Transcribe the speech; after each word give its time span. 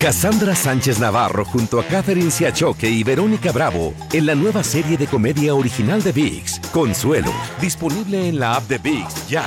Cassandra 0.00 0.54
Sánchez 0.54 1.00
Navarro 1.00 1.44
junto 1.44 1.80
a 1.80 1.84
Catherine 1.84 2.30
Siachoque 2.30 2.88
y 2.88 3.02
Verónica 3.02 3.50
Bravo 3.50 3.94
en 4.12 4.26
la 4.26 4.36
nueva 4.36 4.62
serie 4.62 4.96
de 4.96 5.08
comedia 5.08 5.56
original 5.56 6.00
de 6.04 6.12
VIX, 6.12 6.60
Consuelo, 6.70 7.32
disponible 7.60 8.28
en 8.28 8.38
la 8.38 8.54
app 8.54 8.68
de 8.68 8.78
VIX 8.78 9.28
ya. 9.28 9.44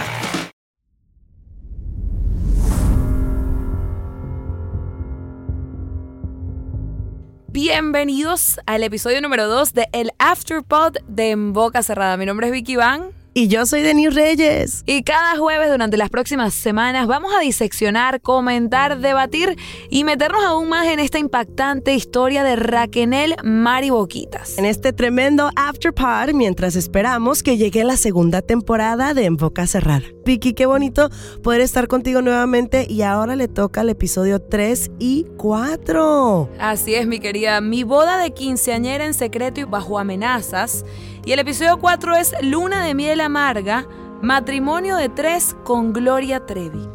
Bienvenidos 7.47 8.59
al 8.65 8.83
episodio 8.83 9.21
número 9.21 9.47
2 9.47 9.73
de 9.73 9.87
El 9.93 10.11
Afterpod 10.19 10.97
de 11.07 11.31
En 11.31 11.53
Boca 11.53 11.81
Cerrada. 11.81 12.17
Mi 12.17 12.25
nombre 12.25 12.47
es 12.47 12.51
Vicky 12.51 12.75
Van. 12.75 13.20
Y 13.33 13.47
yo 13.47 13.65
soy 13.65 13.81
Denis 13.81 14.13
Reyes. 14.13 14.83
Y 14.85 15.03
cada 15.03 15.37
jueves 15.37 15.71
durante 15.71 15.95
las 15.95 16.09
próximas 16.09 16.53
semanas 16.53 17.07
vamos 17.07 17.31
a 17.33 17.39
diseccionar, 17.39 18.19
comentar, 18.19 18.99
debatir 18.99 19.55
y 19.89 20.03
meternos 20.03 20.43
aún 20.43 20.67
más 20.67 20.85
en 20.87 20.99
esta 20.99 21.17
impactante 21.17 21.95
historia 21.95 22.43
de 22.43 22.57
Raquenel 22.57 23.35
Mari 23.41 23.89
Boquitas. 23.89 24.57
En 24.57 24.65
este 24.65 24.91
tremendo 24.91 25.49
Afterpod, 25.55 26.33
mientras 26.33 26.75
esperamos 26.75 27.41
que 27.41 27.55
llegue 27.55 27.85
la 27.85 27.95
segunda 27.95 28.41
temporada 28.41 29.13
de 29.13 29.23
En 29.23 29.37
Boca 29.37 29.65
Cerrada. 29.65 30.03
Vicky, 30.23 30.53
qué 30.53 30.65
bonito 30.65 31.09
poder 31.41 31.61
estar 31.61 31.87
contigo 31.87 32.21
nuevamente 32.21 32.85
y 32.87 33.01
ahora 33.01 33.35
le 33.35 33.47
toca 33.47 33.81
el 33.81 33.89
episodio 33.89 34.39
3 34.39 34.91
y 34.99 35.25
4. 35.37 36.49
Así 36.59 36.93
es, 36.93 37.07
mi 37.07 37.19
querida. 37.19 37.59
Mi 37.59 37.83
boda 37.83 38.17
de 38.17 38.31
quinceañera 38.31 39.05
en 39.05 39.13
secreto 39.13 39.61
y 39.61 39.63
bajo 39.63 39.97
amenazas 39.97 40.85
y 41.25 41.31
el 41.31 41.39
episodio 41.39 41.79
4 41.79 42.15
es 42.15 42.33
Luna 42.41 42.85
de 42.85 42.93
miel 42.93 43.21
amarga, 43.21 43.87
matrimonio 44.21 44.95
de 44.95 45.09
tres 45.09 45.55
con 45.63 45.93
Gloria 45.93 46.45
Trevi. 46.45 46.87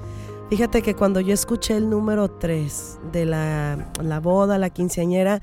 Fíjate 0.49 0.81
que 0.81 0.95
cuando 0.95 1.21
yo 1.21 1.35
escuché 1.35 1.77
el 1.77 1.91
número 1.91 2.29
3 2.29 2.99
de 3.11 3.25
la, 3.25 3.91
la 4.01 4.21
boda, 4.21 4.59
la 4.59 4.71
quinceañera, 4.71 5.41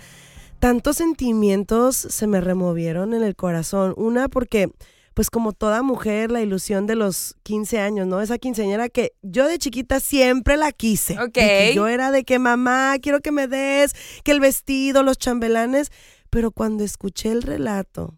tantos 0.59 0.97
sentimientos 0.97 1.97
se 1.97 2.25
me 2.27 2.39
removieron 2.39 3.13
en 3.13 3.23
el 3.23 3.35
corazón. 3.35 3.93
Una 3.97 4.29
porque 4.29 4.71
pues 5.13 5.29
como 5.29 5.53
toda 5.53 5.83
mujer, 5.83 6.31
la 6.31 6.41
ilusión 6.41 6.87
de 6.87 6.95
los 6.95 7.35
15 7.43 7.79
años, 7.79 8.07
¿no? 8.07 8.21
Esa 8.21 8.37
quinceañera 8.37 8.89
que 8.89 9.13
yo 9.21 9.47
de 9.47 9.59
chiquita 9.59 9.99
siempre 9.99 10.57
la 10.57 10.71
quise. 10.71 11.19
Ok. 11.19 11.37
yo 11.75 11.87
era 11.87 12.11
de 12.11 12.23
que 12.23 12.39
mamá, 12.39 12.95
quiero 13.01 13.21
que 13.21 13.31
me 13.31 13.47
des, 13.47 13.93
que 14.23 14.31
el 14.31 14.39
vestido, 14.39 15.03
los 15.03 15.17
chambelanes. 15.17 15.91
Pero 16.29 16.51
cuando 16.51 16.83
escuché 16.83 17.31
el 17.31 17.43
relato 17.43 18.17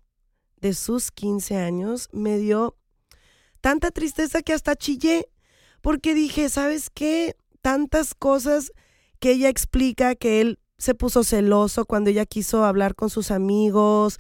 de 0.62 0.74
sus 0.74 1.12
15 1.12 1.58
años 1.58 2.08
me 2.14 2.38
dio 2.38 2.78
tanta 3.60 3.92
tristeza 3.92 4.42
que 4.42 4.54
hasta 4.54 4.76
chillé, 4.76 5.28
porque 5.82 6.14
dije, 6.14 6.50
¿sabes 6.50 6.90
qué? 6.90 7.36
Tantas 7.62 8.16
cosas 8.16 8.72
que 9.20 9.32
ella 9.32 9.50
explica 9.50 10.16
que 10.16 10.40
él 10.40 10.60
se 10.78 10.96
puso 10.96 11.24
celoso 11.24 11.86
cuando 11.86 12.10
ella 12.10 12.26
quiso 12.26 12.64
hablar 12.64 12.96
con 12.96 13.10
sus 13.10 13.32
amigos, 13.32 14.20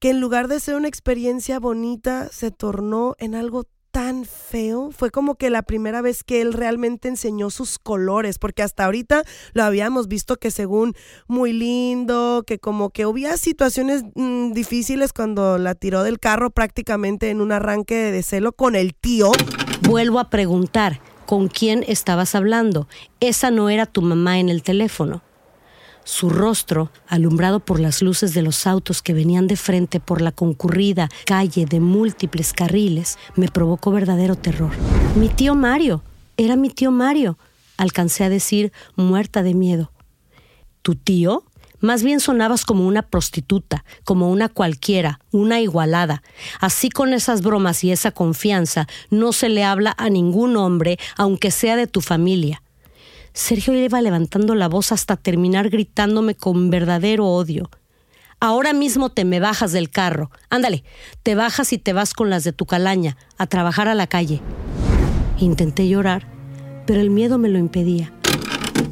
que 0.00 0.10
en 0.10 0.20
lugar 0.20 0.48
de 0.48 0.60
ser 0.60 0.76
una 0.76 0.88
experiencia 0.88 1.60
bonita, 1.60 2.28
se 2.32 2.50
tornó 2.50 3.14
en 3.18 3.34
algo 3.34 3.64
tan 3.90 4.24
feo. 4.24 4.90
Fue 4.92 5.10
como 5.10 5.34
que 5.34 5.50
la 5.50 5.62
primera 5.62 6.00
vez 6.00 6.24
que 6.24 6.40
él 6.40 6.52
realmente 6.52 7.08
enseñó 7.08 7.50
sus 7.50 7.78
colores, 7.78 8.38
porque 8.38 8.62
hasta 8.62 8.84
ahorita 8.84 9.24
lo 9.52 9.62
habíamos 9.62 10.08
visto 10.08 10.36
que 10.36 10.50
según 10.50 10.94
muy 11.26 11.52
lindo, 11.52 12.44
que 12.46 12.58
como 12.58 12.90
que 12.90 13.02
había 13.02 13.36
situaciones 13.36 14.04
mm, 14.14 14.52
difíciles 14.52 15.12
cuando 15.12 15.58
la 15.58 15.74
tiró 15.74 16.02
del 16.02 16.18
carro 16.18 16.50
prácticamente 16.50 17.30
en 17.30 17.40
un 17.40 17.52
arranque 17.52 17.94
de 17.94 18.22
celo 18.22 18.52
con 18.52 18.76
el 18.76 18.94
tío. 18.94 19.32
Vuelvo 19.82 20.18
a 20.18 20.30
preguntar, 20.30 21.00
¿con 21.26 21.48
quién 21.48 21.84
estabas 21.86 22.34
hablando? 22.34 22.88
Esa 23.20 23.50
no 23.50 23.68
era 23.68 23.86
tu 23.86 24.02
mamá 24.02 24.38
en 24.38 24.48
el 24.48 24.62
teléfono. 24.62 25.22
Su 26.04 26.30
rostro, 26.30 26.90
alumbrado 27.06 27.60
por 27.60 27.78
las 27.78 28.02
luces 28.02 28.34
de 28.34 28.42
los 28.42 28.66
autos 28.66 29.02
que 29.02 29.14
venían 29.14 29.46
de 29.46 29.56
frente 29.56 30.00
por 30.00 30.20
la 30.20 30.32
concurrida 30.32 31.08
calle 31.26 31.66
de 31.66 31.80
múltiples 31.80 32.52
carriles, 32.52 33.18
me 33.36 33.48
provocó 33.48 33.90
verdadero 33.90 34.34
terror. 34.34 34.72
Mi 35.16 35.28
tío 35.28 35.54
Mario, 35.54 36.02
era 36.36 36.56
mi 36.56 36.70
tío 36.70 36.90
Mario, 36.90 37.38
alcancé 37.76 38.24
a 38.24 38.28
decir, 38.28 38.72
muerta 38.96 39.42
de 39.42 39.54
miedo. 39.54 39.92
¿Tu 40.82 40.94
tío? 40.94 41.44
Más 41.80 42.02
bien 42.02 42.20
sonabas 42.20 42.66
como 42.66 42.86
una 42.86 43.02
prostituta, 43.02 43.84
como 44.04 44.30
una 44.30 44.50
cualquiera, 44.50 45.20
una 45.30 45.60
igualada. 45.60 46.22
Así 46.60 46.90
con 46.90 47.14
esas 47.14 47.42
bromas 47.42 47.84
y 47.84 47.90
esa 47.90 48.10
confianza 48.10 48.86
no 49.08 49.32
se 49.32 49.48
le 49.48 49.64
habla 49.64 49.94
a 49.96 50.10
ningún 50.10 50.56
hombre, 50.56 50.98
aunque 51.16 51.50
sea 51.50 51.76
de 51.76 51.86
tu 51.86 52.02
familia. 52.02 52.62
Sergio 53.32 53.74
iba 53.74 54.00
levantando 54.00 54.54
la 54.54 54.68
voz 54.68 54.92
hasta 54.92 55.16
terminar 55.16 55.70
gritándome 55.70 56.34
con 56.34 56.70
verdadero 56.70 57.26
odio. 57.26 57.70
Ahora 58.40 58.72
mismo 58.72 59.10
te 59.10 59.24
me 59.24 59.38
bajas 59.38 59.72
del 59.72 59.90
carro. 59.90 60.30
Ándale, 60.48 60.82
te 61.22 61.34
bajas 61.34 61.72
y 61.72 61.78
te 61.78 61.92
vas 61.92 62.14
con 62.14 62.30
las 62.30 62.42
de 62.42 62.52
tu 62.52 62.64
calaña, 62.64 63.16
a 63.36 63.46
trabajar 63.46 63.86
a 63.88 63.94
la 63.94 64.06
calle. 64.06 64.40
Intenté 65.38 65.88
llorar, 65.88 66.26
pero 66.86 67.00
el 67.00 67.10
miedo 67.10 67.38
me 67.38 67.50
lo 67.50 67.58
impedía. 67.58 68.12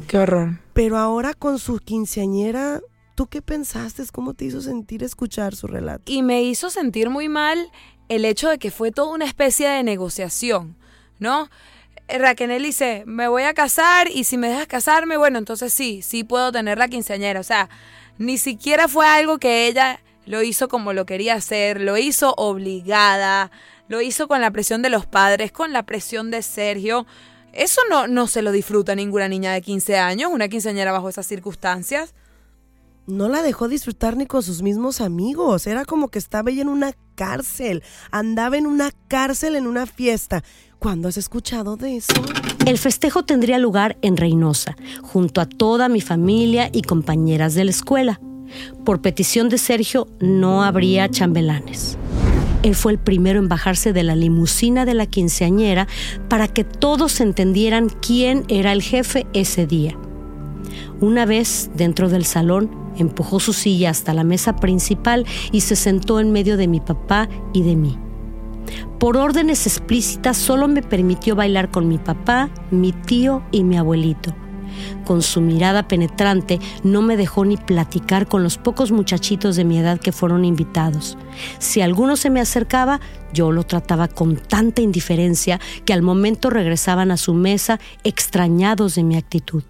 Qué 0.07 0.17
horror. 0.19 0.59
Pero 0.73 0.97
ahora 0.97 1.33
con 1.33 1.59
su 1.59 1.79
quinceañera, 1.79 2.81
¿tú 3.15 3.27
qué 3.27 3.41
pensaste? 3.41 4.03
¿Cómo 4.11 4.35
te 4.35 4.45
hizo 4.45 4.61
sentir 4.61 5.03
escuchar 5.03 5.55
su 5.55 5.67
relato? 5.67 6.11
Y 6.11 6.21
me 6.21 6.43
hizo 6.43 6.69
sentir 6.69 7.09
muy 7.09 7.27
mal 7.27 7.71
el 8.07 8.25
hecho 8.25 8.49
de 8.49 8.59
que 8.59 8.71
fue 8.71 8.91
toda 8.91 9.13
una 9.13 9.25
especie 9.25 9.67
de 9.67 9.83
negociación, 9.83 10.77
¿no? 11.19 11.49
Raquel 12.17 12.63
dice, 12.63 13.03
me 13.05 13.27
voy 13.27 13.43
a 13.43 13.53
casar 13.53 14.09
y 14.09 14.23
si 14.23 14.37
me 14.37 14.49
dejas 14.49 14.67
casarme, 14.67 15.17
bueno, 15.17 15.37
entonces 15.37 15.71
sí, 15.71 16.01
sí 16.01 16.23
puedo 16.23 16.51
tener 16.51 16.77
la 16.77 16.87
quinceañera. 16.87 17.39
O 17.39 17.43
sea, 17.43 17.69
ni 18.17 18.37
siquiera 18.37 18.87
fue 18.87 19.05
algo 19.05 19.37
que 19.37 19.67
ella 19.67 20.01
lo 20.25 20.41
hizo 20.43 20.67
como 20.67 20.93
lo 20.93 21.05
quería 21.05 21.35
hacer, 21.35 21.81
lo 21.81 21.97
hizo 21.97 22.33
obligada, 22.37 23.51
lo 23.87 24.01
hizo 24.01 24.27
con 24.27 24.41
la 24.41 24.51
presión 24.51 24.81
de 24.81 24.89
los 24.89 25.05
padres, 25.05 25.51
con 25.51 25.73
la 25.73 25.83
presión 25.83 26.31
de 26.31 26.41
Sergio. 26.41 27.05
Eso 27.53 27.81
no, 27.89 28.07
no 28.07 28.27
se 28.27 28.41
lo 28.41 28.51
disfruta 28.51 28.95
ninguna 28.95 29.27
niña 29.27 29.53
de 29.53 29.61
15 29.61 29.97
años, 29.97 30.31
una 30.31 30.47
quinceañera 30.47 30.91
bajo 30.91 31.09
esas 31.09 31.27
circunstancias. 31.27 32.13
No 33.07 33.27
la 33.27 33.41
dejó 33.41 33.67
disfrutar 33.67 34.17
ni 34.17 34.27
con 34.27 34.43
sus 34.43 34.61
mismos 34.61 35.01
amigos. 35.01 35.65
Era 35.65 35.83
como 35.83 36.09
que 36.09 36.19
estaba 36.19 36.51
ella 36.51 36.61
en 36.61 36.67
una 36.67 36.93
cárcel. 37.15 37.81
Andaba 38.11 38.55
en 38.55 38.67
una 38.67 38.91
cárcel 39.07 39.55
en 39.55 39.65
una 39.65 39.87
fiesta. 39.87 40.43
¿Cuándo 40.79 41.09
has 41.09 41.17
escuchado 41.17 41.75
de 41.75 41.97
eso? 41.97 42.13
El 42.65 42.77
festejo 42.77 43.23
tendría 43.23 43.59
lugar 43.59 43.97
en 44.01 44.15
Reynosa, 44.15 44.77
junto 45.01 45.41
a 45.41 45.45
toda 45.45 45.89
mi 45.89 45.99
familia 45.99 46.69
y 46.71 46.83
compañeras 46.83 47.53
de 47.53 47.65
la 47.65 47.71
escuela. 47.71 48.21
Por 48.85 49.01
petición 49.01 49.49
de 49.49 49.57
Sergio, 49.57 50.07
no 50.21 50.63
habría 50.63 51.09
chambelanes. 51.09 51.97
Él 52.63 52.75
fue 52.75 52.93
el 52.93 52.97
primero 52.97 53.39
en 53.39 53.49
bajarse 53.49 53.91
de 53.91 54.03
la 54.03 54.15
limusina 54.15 54.85
de 54.85 54.93
la 54.93 55.05
quinceañera 55.05 55.89
para 56.29 56.47
que 56.47 56.63
todos 56.63 57.19
entendieran 57.19 57.89
quién 57.89 58.45
era 58.47 58.71
el 58.71 58.81
jefe 58.81 59.27
ese 59.33 59.67
día. 59.67 59.97
Una 61.01 61.25
vez 61.25 61.71
dentro 61.75 62.07
del 62.07 62.23
salón, 62.23 62.71
empujó 62.97 63.41
su 63.41 63.51
silla 63.51 63.89
hasta 63.89 64.13
la 64.13 64.23
mesa 64.23 64.55
principal 64.55 65.25
y 65.51 65.59
se 65.59 65.75
sentó 65.75 66.21
en 66.21 66.31
medio 66.31 66.55
de 66.55 66.69
mi 66.69 66.79
papá 66.79 67.27
y 67.51 67.63
de 67.63 67.75
mí. 67.75 67.97
Por 68.99 69.17
órdenes 69.17 69.65
explícitas 69.65 70.37
solo 70.37 70.67
me 70.67 70.81
permitió 70.81 71.35
bailar 71.35 71.71
con 71.71 71.87
mi 71.87 71.97
papá, 71.97 72.49
mi 72.71 72.91
tío 72.91 73.43
y 73.51 73.63
mi 73.63 73.77
abuelito. 73.77 74.35
Con 75.05 75.21
su 75.21 75.41
mirada 75.41 75.87
penetrante 75.87 76.59
no 76.83 77.01
me 77.01 77.17
dejó 77.17 77.45
ni 77.45 77.57
platicar 77.57 78.27
con 78.27 78.43
los 78.43 78.57
pocos 78.57 78.91
muchachitos 78.91 79.55
de 79.55 79.65
mi 79.65 79.77
edad 79.77 79.99
que 79.99 80.11
fueron 80.11 80.45
invitados. 80.45 81.17
Si 81.57 81.81
alguno 81.81 82.15
se 82.15 82.29
me 82.29 82.41
acercaba, 82.41 82.99
yo 83.33 83.51
lo 83.51 83.63
trataba 83.63 84.07
con 84.07 84.37
tanta 84.37 84.81
indiferencia 84.81 85.59
que 85.85 85.93
al 85.93 86.01
momento 86.01 86.49
regresaban 86.49 87.11
a 87.11 87.17
su 87.17 87.33
mesa 87.33 87.79
extrañados 88.03 88.95
de 88.95 89.03
mi 89.03 89.15
actitud. 89.17 89.63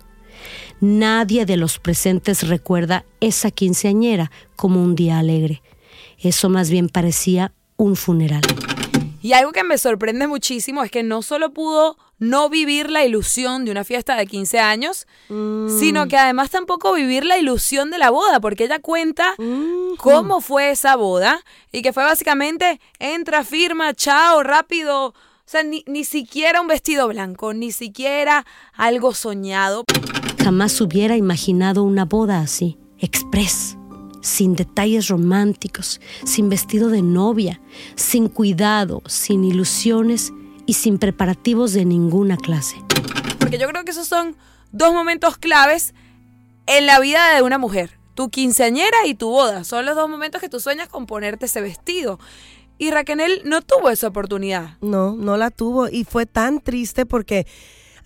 Nadie 0.79 1.45
de 1.45 1.57
los 1.57 1.79
presentes 1.79 2.47
recuerda 2.47 3.05
esa 3.19 3.51
quinceañera 3.51 4.31
como 4.55 4.81
un 4.81 4.95
día 4.95 5.19
alegre. 5.19 5.61
Eso 6.17 6.49
más 6.49 6.69
bien 6.69 6.89
parecía 6.89 7.53
un 7.75 7.95
funeral. 7.95 8.41
Y 9.21 9.33
algo 9.33 9.51
que 9.51 9.63
me 9.63 9.77
sorprende 9.77 10.27
muchísimo 10.27 10.83
es 10.83 10.91
que 10.91 11.03
no 11.03 11.21
solo 11.21 11.51
pudo 11.53 11.97
no 12.19 12.49
vivir 12.49 12.89
la 12.89 13.05
ilusión 13.05 13.65
de 13.65 13.71
una 13.71 13.83
fiesta 13.83 14.15
de 14.15 14.27
15 14.27 14.59
años, 14.59 15.07
sino 15.27 16.07
que 16.07 16.17
además 16.17 16.49
tampoco 16.49 16.93
vivir 16.93 17.25
la 17.25 17.37
ilusión 17.37 17.91
de 17.91 17.97
la 17.97 18.09
boda, 18.09 18.39
porque 18.39 18.65
ella 18.65 18.79
cuenta 18.79 19.33
cómo 19.97 20.41
fue 20.41 20.71
esa 20.71 20.95
boda 20.95 21.41
y 21.71 21.81
que 21.81 21.93
fue 21.93 22.03
básicamente 22.03 22.79
entra, 22.99 23.43
firma, 23.43 23.93
chao, 23.93 24.43
rápido. 24.43 25.07
O 25.07 25.51
sea, 25.51 25.63
ni, 25.63 25.83
ni 25.87 26.03
siquiera 26.03 26.61
un 26.61 26.67
vestido 26.67 27.07
blanco, 27.07 27.53
ni 27.53 27.71
siquiera 27.71 28.45
algo 28.73 29.13
soñado. 29.13 29.83
Jamás 30.43 30.79
hubiera 30.79 31.17
imaginado 31.17 31.83
una 31.83 32.05
boda 32.05 32.39
así, 32.41 32.77
express 32.99 33.78
sin 34.21 34.55
detalles 34.55 35.07
románticos, 35.07 36.01
sin 36.25 36.49
vestido 36.49 36.89
de 36.89 37.01
novia, 37.01 37.61
sin 37.95 38.27
cuidado, 38.27 39.01
sin 39.07 39.43
ilusiones 39.43 40.33
y 40.65 40.73
sin 40.73 40.97
preparativos 40.99 41.73
de 41.73 41.85
ninguna 41.85 42.37
clase. 42.37 42.75
Porque 43.39 43.57
yo 43.57 43.67
creo 43.67 43.83
que 43.83 43.91
esos 43.91 44.07
son 44.07 44.35
dos 44.71 44.93
momentos 44.93 45.37
claves 45.37 45.93
en 46.67 46.85
la 46.85 46.99
vida 46.99 47.35
de 47.35 47.41
una 47.41 47.57
mujer. 47.57 47.97
Tu 48.13 48.29
quinceañera 48.29 49.05
y 49.05 49.15
tu 49.15 49.29
boda 49.29 49.63
son 49.63 49.85
los 49.85 49.95
dos 49.95 50.09
momentos 50.09 50.41
que 50.41 50.49
tú 50.49 50.59
sueñas 50.59 50.89
con 50.89 51.05
ponerte 51.05 51.45
ese 51.45 51.61
vestido. 51.61 52.19
Y 52.77 52.91
Raquel 52.91 53.41
no 53.43 53.61
tuvo 53.61 53.89
esa 53.89 54.07
oportunidad. 54.07 54.77
No, 54.81 55.15
no 55.15 55.35
la 55.35 55.51
tuvo. 55.51 55.89
Y 55.89 56.05
fue 56.05 56.25
tan 56.25 56.61
triste 56.61 57.05
porque 57.05 57.45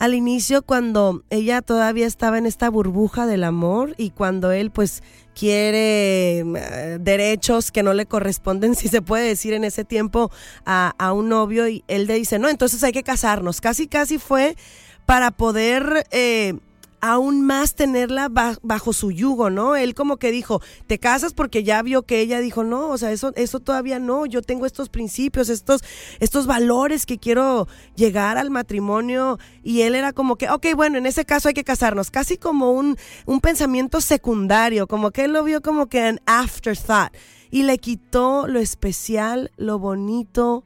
al 0.04 0.16
inicio 0.16 0.64
cuando 0.64 1.24
ella 1.30 1.62
todavía 1.62 2.06
estaba 2.06 2.38
en 2.38 2.46
esta 2.46 2.70
burbuja 2.70 3.26
del 3.26 3.46
amor 3.46 3.96
y 3.98 4.10
cuando 4.10 4.52
él 4.52 4.70
pues 4.70 5.02
quiere 5.34 6.40
eh, 6.40 6.98
derechos 7.00 7.72
que 7.72 7.84
no 7.84 7.94
le 7.94 8.06
corresponden, 8.06 8.76
si 8.76 8.90
se 8.90 9.02
puede 9.02 9.26
decir 9.26 9.54
en 9.54 9.64
ese 9.64 9.86
tiempo, 9.86 10.30
a, 10.66 10.94
a, 10.98 11.14
un 11.14 11.30
novio 11.30 11.70
y 11.70 11.86
él 11.88 12.06
le 12.08 12.16
dice, 12.16 12.38
no, 12.38 12.50
entonces 12.50 12.84
hay 12.84 12.92
que 12.92 13.04
casarnos. 13.04 13.62
Casi, 13.62 13.88
casi 13.88 14.18
fue 14.18 14.58
para 15.06 15.32
poder... 15.32 16.06
Eh, 16.12 16.56
aún 17.04 17.42
más 17.42 17.76
tenerla 17.76 18.30
bajo 18.30 18.94
su 18.94 19.12
yugo, 19.12 19.50
¿no? 19.50 19.76
Él 19.76 19.94
como 19.94 20.16
que 20.16 20.32
dijo, 20.32 20.62
te 20.88 21.00
casas 21.00 21.34
porque 21.34 21.66
ya 21.66 21.82
vio 21.82 22.04
que 22.04 22.22
ella 22.22 22.40
dijo, 22.40 22.64
no, 22.64 22.88
o 22.88 22.98
sea, 22.98 23.12
eso, 23.12 23.34
eso 23.36 23.60
todavía 23.60 24.00
no, 24.00 24.26
yo 24.26 24.42
tengo 24.42 24.66
estos 24.66 24.88
principios, 24.88 25.50
estos, 25.50 25.84
estos 26.22 26.48
valores 26.48 27.06
que 27.06 27.18
quiero 27.18 27.68
llegar 27.98 28.38
al 28.38 28.52
matrimonio. 28.52 29.38
Y 29.64 29.82
él 29.82 29.96
era 29.96 30.14
como 30.14 30.38
que, 30.38 30.50
ok, 30.50 30.68
bueno, 30.78 30.98
en 30.98 31.06
ese 31.06 31.26
caso 31.26 31.50
hay 31.50 31.54
que 31.54 31.66
casarnos, 31.66 32.10
casi 32.10 32.38
como 32.38 32.72
un, 32.72 32.96
un 33.26 33.42
pensamiento 33.42 34.00
secundario, 34.00 34.88
como 34.88 35.12
que 35.12 35.26
él 35.26 35.34
lo 35.34 35.44
vio 35.44 35.62
como 35.62 35.88
que 35.88 36.00
an 36.04 36.22
afterthought. 36.26 37.12
Y 37.52 37.64
le 37.64 37.80
quitó 37.80 38.48
lo 38.48 38.60
especial, 38.60 39.52
lo 39.58 39.78
bonito, 39.78 40.64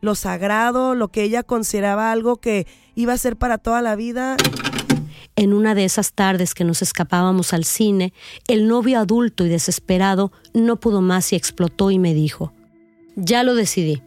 lo 0.00 0.14
sagrado, 0.14 0.94
lo 0.94 1.08
que 1.08 1.24
ella 1.24 1.42
consideraba 1.42 2.12
algo 2.12 2.36
que 2.36 2.68
iba 2.94 3.12
a 3.12 3.18
ser 3.18 3.36
para 3.36 3.58
toda 3.58 3.82
la 3.82 3.96
vida. 3.96 4.36
En 5.40 5.54
una 5.54 5.74
de 5.74 5.86
esas 5.86 6.12
tardes 6.12 6.52
que 6.52 6.64
nos 6.64 6.82
escapábamos 6.82 7.54
al 7.54 7.64
cine, 7.64 8.12
el 8.46 8.68
novio 8.68 8.98
adulto 8.98 9.46
y 9.46 9.48
desesperado 9.48 10.32
no 10.52 10.78
pudo 10.78 11.00
más 11.00 11.32
y 11.32 11.36
explotó 11.36 11.90
y 11.90 11.98
me 11.98 12.12
dijo, 12.12 12.52
ya 13.16 13.42
lo 13.42 13.54
decidí. 13.54 14.02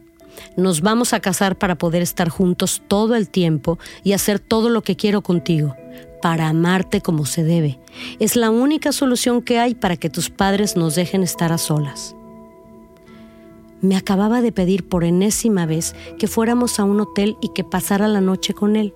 Nos 0.56 0.80
vamos 0.80 1.12
a 1.12 1.18
casar 1.18 1.58
para 1.58 1.76
poder 1.76 2.02
estar 2.02 2.28
juntos 2.28 2.82
todo 2.86 3.16
el 3.16 3.28
tiempo 3.28 3.80
y 4.04 4.12
hacer 4.12 4.38
todo 4.38 4.70
lo 4.70 4.82
que 4.82 4.94
quiero 4.94 5.22
contigo, 5.22 5.74
para 6.22 6.46
amarte 6.46 7.00
como 7.00 7.26
se 7.26 7.42
debe. 7.42 7.80
Es 8.20 8.36
la 8.36 8.50
única 8.50 8.92
solución 8.92 9.42
que 9.42 9.58
hay 9.58 9.74
para 9.74 9.96
que 9.96 10.10
tus 10.10 10.30
padres 10.30 10.76
nos 10.76 10.94
dejen 10.94 11.24
estar 11.24 11.52
a 11.52 11.58
solas. 11.58 12.14
Me 13.80 13.96
acababa 13.96 14.40
de 14.40 14.52
pedir 14.52 14.88
por 14.88 15.02
enésima 15.02 15.66
vez 15.66 15.96
que 16.16 16.28
fuéramos 16.28 16.78
a 16.78 16.84
un 16.84 17.00
hotel 17.00 17.36
y 17.42 17.48
que 17.48 17.64
pasara 17.64 18.06
la 18.06 18.20
noche 18.20 18.54
con 18.54 18.76
él. 18.76 18.94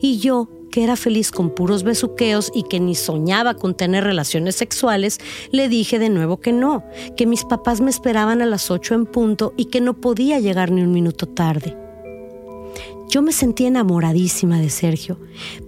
Y 0.00 0.18
yo, 0.18 0.48
que 0.70 0.82
era 0.84 0.96
feliz 0.96 1.30
con 1.30 1.50
puros 1.50 1.82
besuqueos 1.82 2.50
y 2.54 2.62
que 2.62 2.80
ni 2.80 2.94
soñaba 2.94 3.54
con 3.54 3.74
tener 3.74 4.04
relaciones 4.04 4.56
sexuales, 4.56 5.18
le 5.50 5.68
dije 5.68 5.98
de 5.98 6.08
nuevo 6.08 6.40
que 6.40 6.52
no, 6.52 6.84
que 7.16 7.26
mis 7.26 7.44
papás 7.44 7.80
me 7.80 7.90
esperaban 7.90 8.42
a 8.42 8.46
las 8.46 8.70
ocho 8.70 8.94
en 8.94 9.06
punto 9.06 9.52
y 9.56 9.66
que 9.66 9.80
no 9.80 9.94
podía 9.94 10.40
llegar 10.40 10.70
ni 10.70 10.82
un 10.82 10.92
minuto 10.92 11.26
tarde. 11.26 11.76
Yo 13.10 13.22
me 13.22 13.32
sentí 13.32 13.66
enamoradísima 13.66 14.60
de 14.60 14.70
Sergio, 14.70 15.18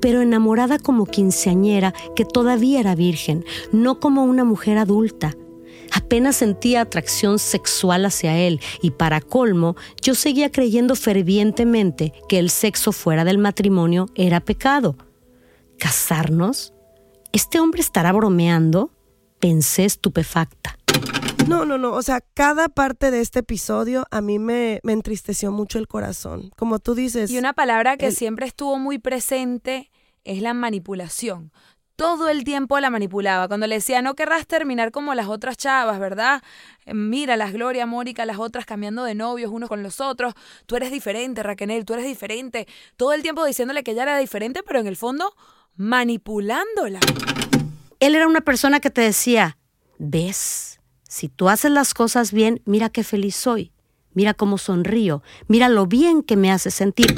pero 0.01 0.21
enamorada 0.21 0.79
como 0.79 1.07
quinceañera 1.07 1.93
que 2.15 2.25
todavía 2.25 2.79
era 2.79 2.95
virgen, 2.95 3.45
no 3.73 3.99
como 3.99 4.23
una 4.25 4.45
mujer 4.45 4.79
adulta. 4.79 5.35
Apenas 5.93 6.37
sentía 6.37 6.81
atracción 6.81 7.39
sexual 7.39 8.05
hacia 8.07 8.39
él 8.39 8.61
y 8.81 8.93
para 8.93 9.21
colmo 9.21 9.77
yo 10.01 10.15
seguía 10.15 10.51
creyendo 10.51 10.97
fervientemente 10.97 12.13
que 12.29 12.39
el 12.39 12.51
sexo 12.51 12.93
fuera 12.93 13.25
del 13.25 13.39
matrimonio 13.39 14.07
era 14.15 14.41
pecado. 14.41 14.97
¿Casarnos? 15.79 16.73
¿Este 17.33 17.61
hombre 17.61 17.81
estará 17.81 18.13
bromeando? 18.13 18.91
Pensé 19.39 19.85
estupefacta. 19.85 20.79
No, 21.49 21.65
no, 21.65 21.77
no. 21.77 21.93
O 21.93 22.03
sea, 22.03 22.21
cada 22.35 22.69
parte 22.69 23.11
de 23.11 23.21
este 23.21 23.41
episodio 23.41 24.07
a 24.11 24.21
mí 24.21 24.39
me, 24.39 24.81
entristeció 24.85 25.51
mucho 25.51 25.79
el 25.79 25.89
corazón. 25.89 26.51
Como 26.57 26.79
tú 26.79 26.95
dices. 26.95 27.31
Y 27.31 27.39
una 27.39 27.53
palabra 27.53 27.97
que 27.97 28.13
siempre 28.13 28.47
estuvo 28.47 28.79
muy 28.79 28.99
presente 28.99 29.91
es 30.25 30.41
la 30.41 30.55
manipulación 30.55 31.53
todo 32.03 32.29
el 32.29 32.43
tiempo 32.43 32.81
la 32.81 32.91
manipulaba. 32.91 33.47
Cuando 33.47 33.69
le 33.69 33.77
decía, 33.77 34.03
no 34.03 34.17
querrás 34.17 34.45
terminar 34.49 34.91
como 34.91 35.15
las 35.15 35.29
otras 35.29 35.57
chavas, 35.57 36.01
¿verdad? 36.01 36.43
Eh, 36.85 36.95
mira, 36.95 37.37
las 37.37 37.53
Gloria, 37.53 37.87
Mónica, 37.87 38.27
las 38.27 38.41
otras 38.41 38.67
cambiando 38.67 39.05
de 39.05 39.15
novios 39.15 39.53
unos 39.53 39.69
con 39.69 39.85
los 39.85 40.01
otros. 40.01 40.35
Tú 40.67 40.75
eres 40.75 40.91
diferente, 40.91 41.45
Raquel, 41.45 41.85
tú 41.85 41.93
eres 41.93 42.05
diferente. 42.05 42.67
Todo 42.97 43.13
el 43.13 43.23
tiempo 43.23 43.45
diciéndole 43.45 43.85
que 43.85 43.93
ella 43.93 44.03
era 44.03 44.19
diferente, 44.19 44.65
pero 44.67 44.81
en 44.81 44.89
el 44.89 44.97
fondo 44.97 45.33
manipulándola. 45.77 46.99
Él 48.01 48.17
era 48.17 48.27
una 48.27 48.41
persona 48.41 48.81
que 48.81 48.91
te 48.91 49.03
decía, 49.03 49.57
ves, 49.99 50.81
si 51.05 51.29
tú 51.29 51.49
haces 51.49 51.71
las 51.71 51.95
cosas 51.95 52.33
bien, 52.33 52.63
mira 52.65 52.89
qué 52.89 53.05
feliz 53.05 53.37
soy. 53.37 53.71
Mira 54.13 54.35
cómo 54.35 54.59
sonrío. 54.59 55.23
Mira 55.47 55.69
lo 55.69 55.87
bien 55.87 56.25
que 56.25 56.37
me 56.37 56.51
hace 56.51 56.73
sentir 56.73 57.15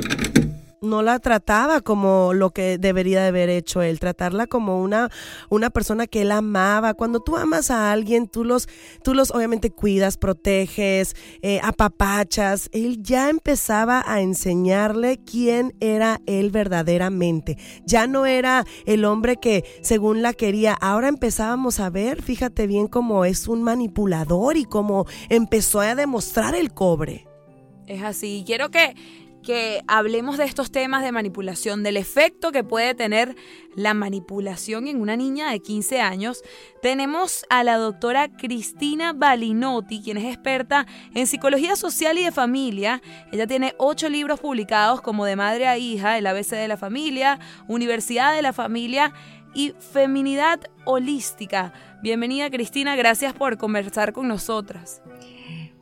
no 0.85 1.03
la 1.03 1.19
trataba 1.19 1.81
como 1.81 2.33
lo 2.33 2.51
que 2.51 2.79
debería 2.79 3.23
de 3.23 3.29
haber 3.29 3.51
hecho 3.51 3.83
él, 3.83 3.99
tratarla 3.99 4.47
como 4.47 4.83
una, 4.83 5.11
una 5.49 5.71
persona 5.71 6.07
que 6.07 6.23
él 6.23 6.33
amaba. 6.33 6.95
Cuando 6.95 7.21
tú 7.21 7.37
amas 7.37 7.71
a 7.71 7.93
alguien, 7.93 8.29
tú 8.29 8.45
los, 8.45 8.69
tú 9.03 9.15
los 9.15 9.31
obviamente 9.31 9.71
cuidas, 9.71 10.17
proteges, 10.17 11.15
eh, 11.43 11.61
apapachas. 11.63 12.69
Él 12.73 13.03
ya 13.03 13.31
empezaba 13.31 14.05
a 14.07 14.21
enseñarle 14.21 15.19
quién 15.19 15.75
era 15.81 16.21
él 16.27 16.51
verdaderamente. 16.51 17.59
Ya 17.87 18.07
no 18.07 18.27
era 18.27 18.65
el 18.87 19.05
hombre 19.05 19.37
que 19.37 19.65
según 19.83 20.23
la 20.23 20.33
quería. 20.33 20.75
Ahora 20.75 21.09
empezábamos 21.09 21.81
a 21.81 21.91
ver, 21.91 22.23
fíjate 22.23 22.67
bien 22.67 22.87
cómo 22.87 23.25
es 23.25 23.49
un 23.49 23.63
manipulador 23.63 24.57
y 24.57 24.65
cómo 24.65 25.07
empezó 25.29 25.81
a 25.81 25.95
demostrar 25.95 26.55
el 26.55 26.73
cobre. 26.73 27.27
Es 27.87 28.03
así. 28.03 28.45
Quiero 28.47 28.71
que 28.71 28.95
que 29.45 29.83
hablemos 29.87 30.39
de 30.39 30.45
estos 30.45 30.73
temas 30.73 31.05
de 31.05 31.13
manipulación, 31.13 31.83
del 31.83 31.97
efecto 31.97 32.51
que 32.51 32.65
puede 32.65 32.95
tener 32.95 33.37
la 33.77 33.95
manipulación 33.95 34.89
en 34.89 35.01
una 35.01 35.17
niña 35.17 35.51
de 35.51 35.61
15 35.61 36.01
años, 36.01 36.43
tenemos 36.83 37.45
a 37.51 37.63
la 37.63 37.77
doctora 37.77 38.29
Cristina 38.29 39.13
Balinotti, 39.13 40.03
quien 40.03 40.17
es 40.17 40.25
experta 40.25 40.87
en 41.15 41.27
psicología 41.27 41.77
social 41.77 42.19
y 42.19 42.25
de 42.25 42.33
familia. 42.33 43.03
Ella 43.31 43.47
tiene 43.47 43.75
ocho 43.79 44.09
libros 44.09 44.41
publicados 44.41 45.01
como 45.01 45.25
De 45.25 45.37
Madre 45.37 45.69
a 45.69 45.79
Hija, 45.79 46.19
El 46.19 46.27
ABC 46.27 46.51
de 46.51 46.69
la 46.69 46.77
Familia, 46.77 47.39
Universidad 47.69 48.35
de 48.35 48.43
la 48.43 48.53
Familia 48.53 49.13
y 49.55 49.75
Feminidad 49.93 50.61
Holística. 50.85 51.73
Bienvenida 52.03 52.51
Cristina, 52.51 52.97
gracias 52.97 53.33
por 53.33 53.57
conversar 53.57 54.13
con 54.13 54.29
nosotras. 54.29 55.01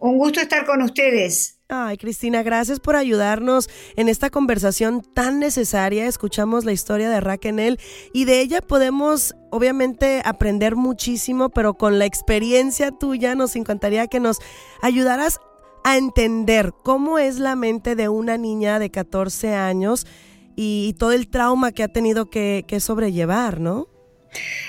Un 0.03 0.19
gusto 0.19 0.41
estar 0.41 0.67
con 0.67 0.83
ustedes. 0.83 1.61
Ay, 1.69 1.97
Cristina, 1.97 2.43
gracias 2.43 2.81
por 2.81 2.97
ayudarnos 2.97 3.71
en 3.95 4.09
esta 4.09 4.31
conversación 4.31 5.01
tan 5.01 5.39
necesaria. 5.39 6.09
Escuchamos 6.09 6.65
la 6.65 6.73
historia 6.73 7.09
de 7.09 7.21
Raquel 7.21 7.79
y 8.13 8.25
de 8.25 8.41
ella 8.41 8.63
podemos 8.63 9.37
obviamente 9.53 10.21
aprender 10.25 10.75
muchísimo, 10.75 11.51
pero 11.51 11.75
con 11.75 12.01
la 12.01 12.05
experiencia 12.05 12.91
tuya 12.91 13.37
nos 13.37 13.55
encantaría 13.55 14.09
que 14.09 14.19
nos 14.19 14.39
ayudaras 14.83 15.39
a 15.85 15.97
entender 15.97 16.73
cómo 16.83 17.21
es 17.21 17.39
la 17.39 17.55
mente 17.55 17.95
de 17.95 18.09
una 18.09 18.37
niña 18.37 18.81
de 18.81 18.91
14 18.91 19.55
años 19.55 20.05
y, 20.57 20.97
todo 20.99 21.13
el 21.13 21.29
trauma 21.29 21.71
que 21.71 21.85
ha 21.85 21.89
tenido 21.89 22.29
que, 22.29 22.65
que 22.67 22.81
sobrellevar, 22.81 23.61
¿no? 23.61 23.92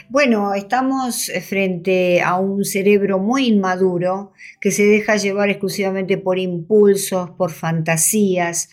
Bueno, 0.10 0.54
estamos 0.54 1.32
frente 1.48 2.22
a 2.22 2.38
un 2.38 2.66
cerebro 2.66 3.20
muy 3.20 3.48
inmaduro 3.48 4.34
que 4.60 4.72
se 4.72 4.86
deja 4.86 5.16
llevar 5.16 5.50
exclusivamente 5.50 6.18
por 6.18 6.38
impulsos, 6.40 7.32
por 7.32 7.52
fantasías. 7.52 8.70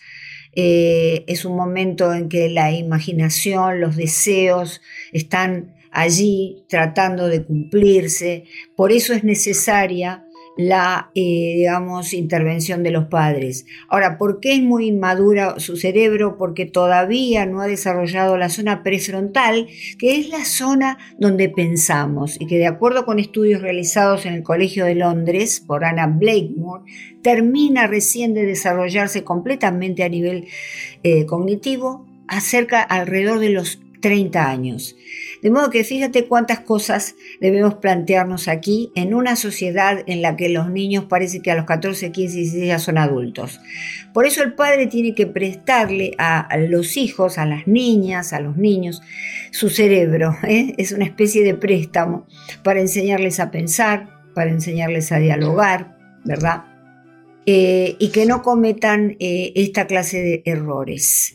Eh, 0.53 1.25
es 1.29 1.45
un 1.45 1.57
momento 1.57 2.13
en 2.13 2.29
que 2.29 2.49
la 2.49 2.73
imaginación, 2.73 3.81
los 3.81 3.97
deseos 3.97 4.81
están 5.13 5.75
allí 5.93 6.65
tratando 6.69 7.29
de 7.29 7.45
cumplirse. 7.45 8.45
Por 8.77 8.93
eso 8.93 9.13
es 9.13 9.25
necesaria 9.25 10.25
la, 10.69 11.11
eh, 11.15 11.55
digamos, 11.57 12.13
intervención 12.13 12.83
de 12.83 12.91
los 12.91 13.07
padres. 13.07 13.67
Ahora, 13.89 14.19
¿por 14.19 14.41
qué 14.41 14.55
es 14.55 14.63
muy 14.63 14.87
inmadura 14.87 15.59
su 15.59 15.77
cerebro? 15.77 16.37
Porque 16.37 16.67
todavía 16.67 17.47
no 17.47 17.61
ha 17.61 17.67
desarrollado 17.67 18.37
la 18.37 18.49
zona 18.49 18.83
prefrontal, 18.83 19.69
que 19.99 20.19
es 20.19 20.29
la 20.29 20.45
zona 20.45 20.99
donde 21.19 21.49
pensamos 21.49 22.37
y 22.41 22.47
que 22.47 22.59
de 22.59 22.67
acuerdo 22.67 23.05
con 23.05 23.19
estudios 23.19 23.63
realizados 23.63 24.27
en 24.27 24.35
el 24.35 24.43
Colegio 24.43 24.85
de 24.85 24.95
Londres 24.95 25.63
por 25.67 25.85
Anna 25.85 26.07
Blakemore, 26.07 26.85
termina 27.23 27.87
recién 27.87 28.35
de 28.35 28.47
desarrollarse 28.47 29.25
completamente 29.25 30.05
a 30.05 30.09
nivel 30.09 30.47
eh, 31.03 31.27
cognitivo 31.27 32.07
acerca 32.29 32.81
alrededor 32.81 33.41
de 33.41 33.51
los 33.51 33.81
30 34.01 34.49
años. 34.49 34.97
De 35.43 35.51
modo 35.51 35.71
que 35.71 35.85
fíjate 35.85 36.27
cuántas 36.27 36.61
cosas 36.61 37.17
debemos 37.41 37.75
plantearnos 37.75 38.49
aquí 38.49 38.93
en 38.95 39.15
una 39.15 39.37
sociedad 39.37 40.03
en 40.07 40.21
la 40.23 40.37
que 40.37 40.49
los 40.51 40.71
niños 40.71 41.05
parece 41.05 41.41
que 41.41 41.51
a 41.51 41.55
los 41.55 41.65
14, 41.65 42.13
15, 42.13 42.37
16 42.37 42.67
ya 42.67 42.79
son 42.79 42.99
adultos. 42.99 43.61
Por 44.13 44.27
eso 44.27 44.43
el 44.43 44.55
padre 44.55 44.87
tiene 44.87 45.15
que 45.15 45.27
prestarle 45.27 46.13
a, 46.19 46.49
los 46.59 46.97
hijos, 46.97 47.39
a 47.39 47.47
las 47.47 47.67
niñas, 47.67 48.33
a 48.33 48.41
los 48.41 48.57
niños, 48.57 49.01
su 49.51 49.71
cerebro. 49.71 50.37
¿eh? 50.47 50.75
Es 50.77 50.93
una 50.93 51.05
especie 51.05 51.43
de 51.43 51.55
préstamo 51.55 52.27
para 52.63 52.81
enseñarles 52.81 53.41
a 53.41 53.51
pensar, 53.51 54.09
para 54.35 54.51
enseñarles 54.51 55.11
a 55.13 55.19
dialogar, 55.19 55.97
¿verdad? 56.25 56.65
Eh, 57.47 57.97
y 57.99 58.11
que 58.11 58.27
no 58.27 58.43
cometan 58.43 59.17
eh, 59.19 59.53
esta 59.57 59.87
clase 59.87 60.19
de 60.19 60.43
errores 60.45 61.35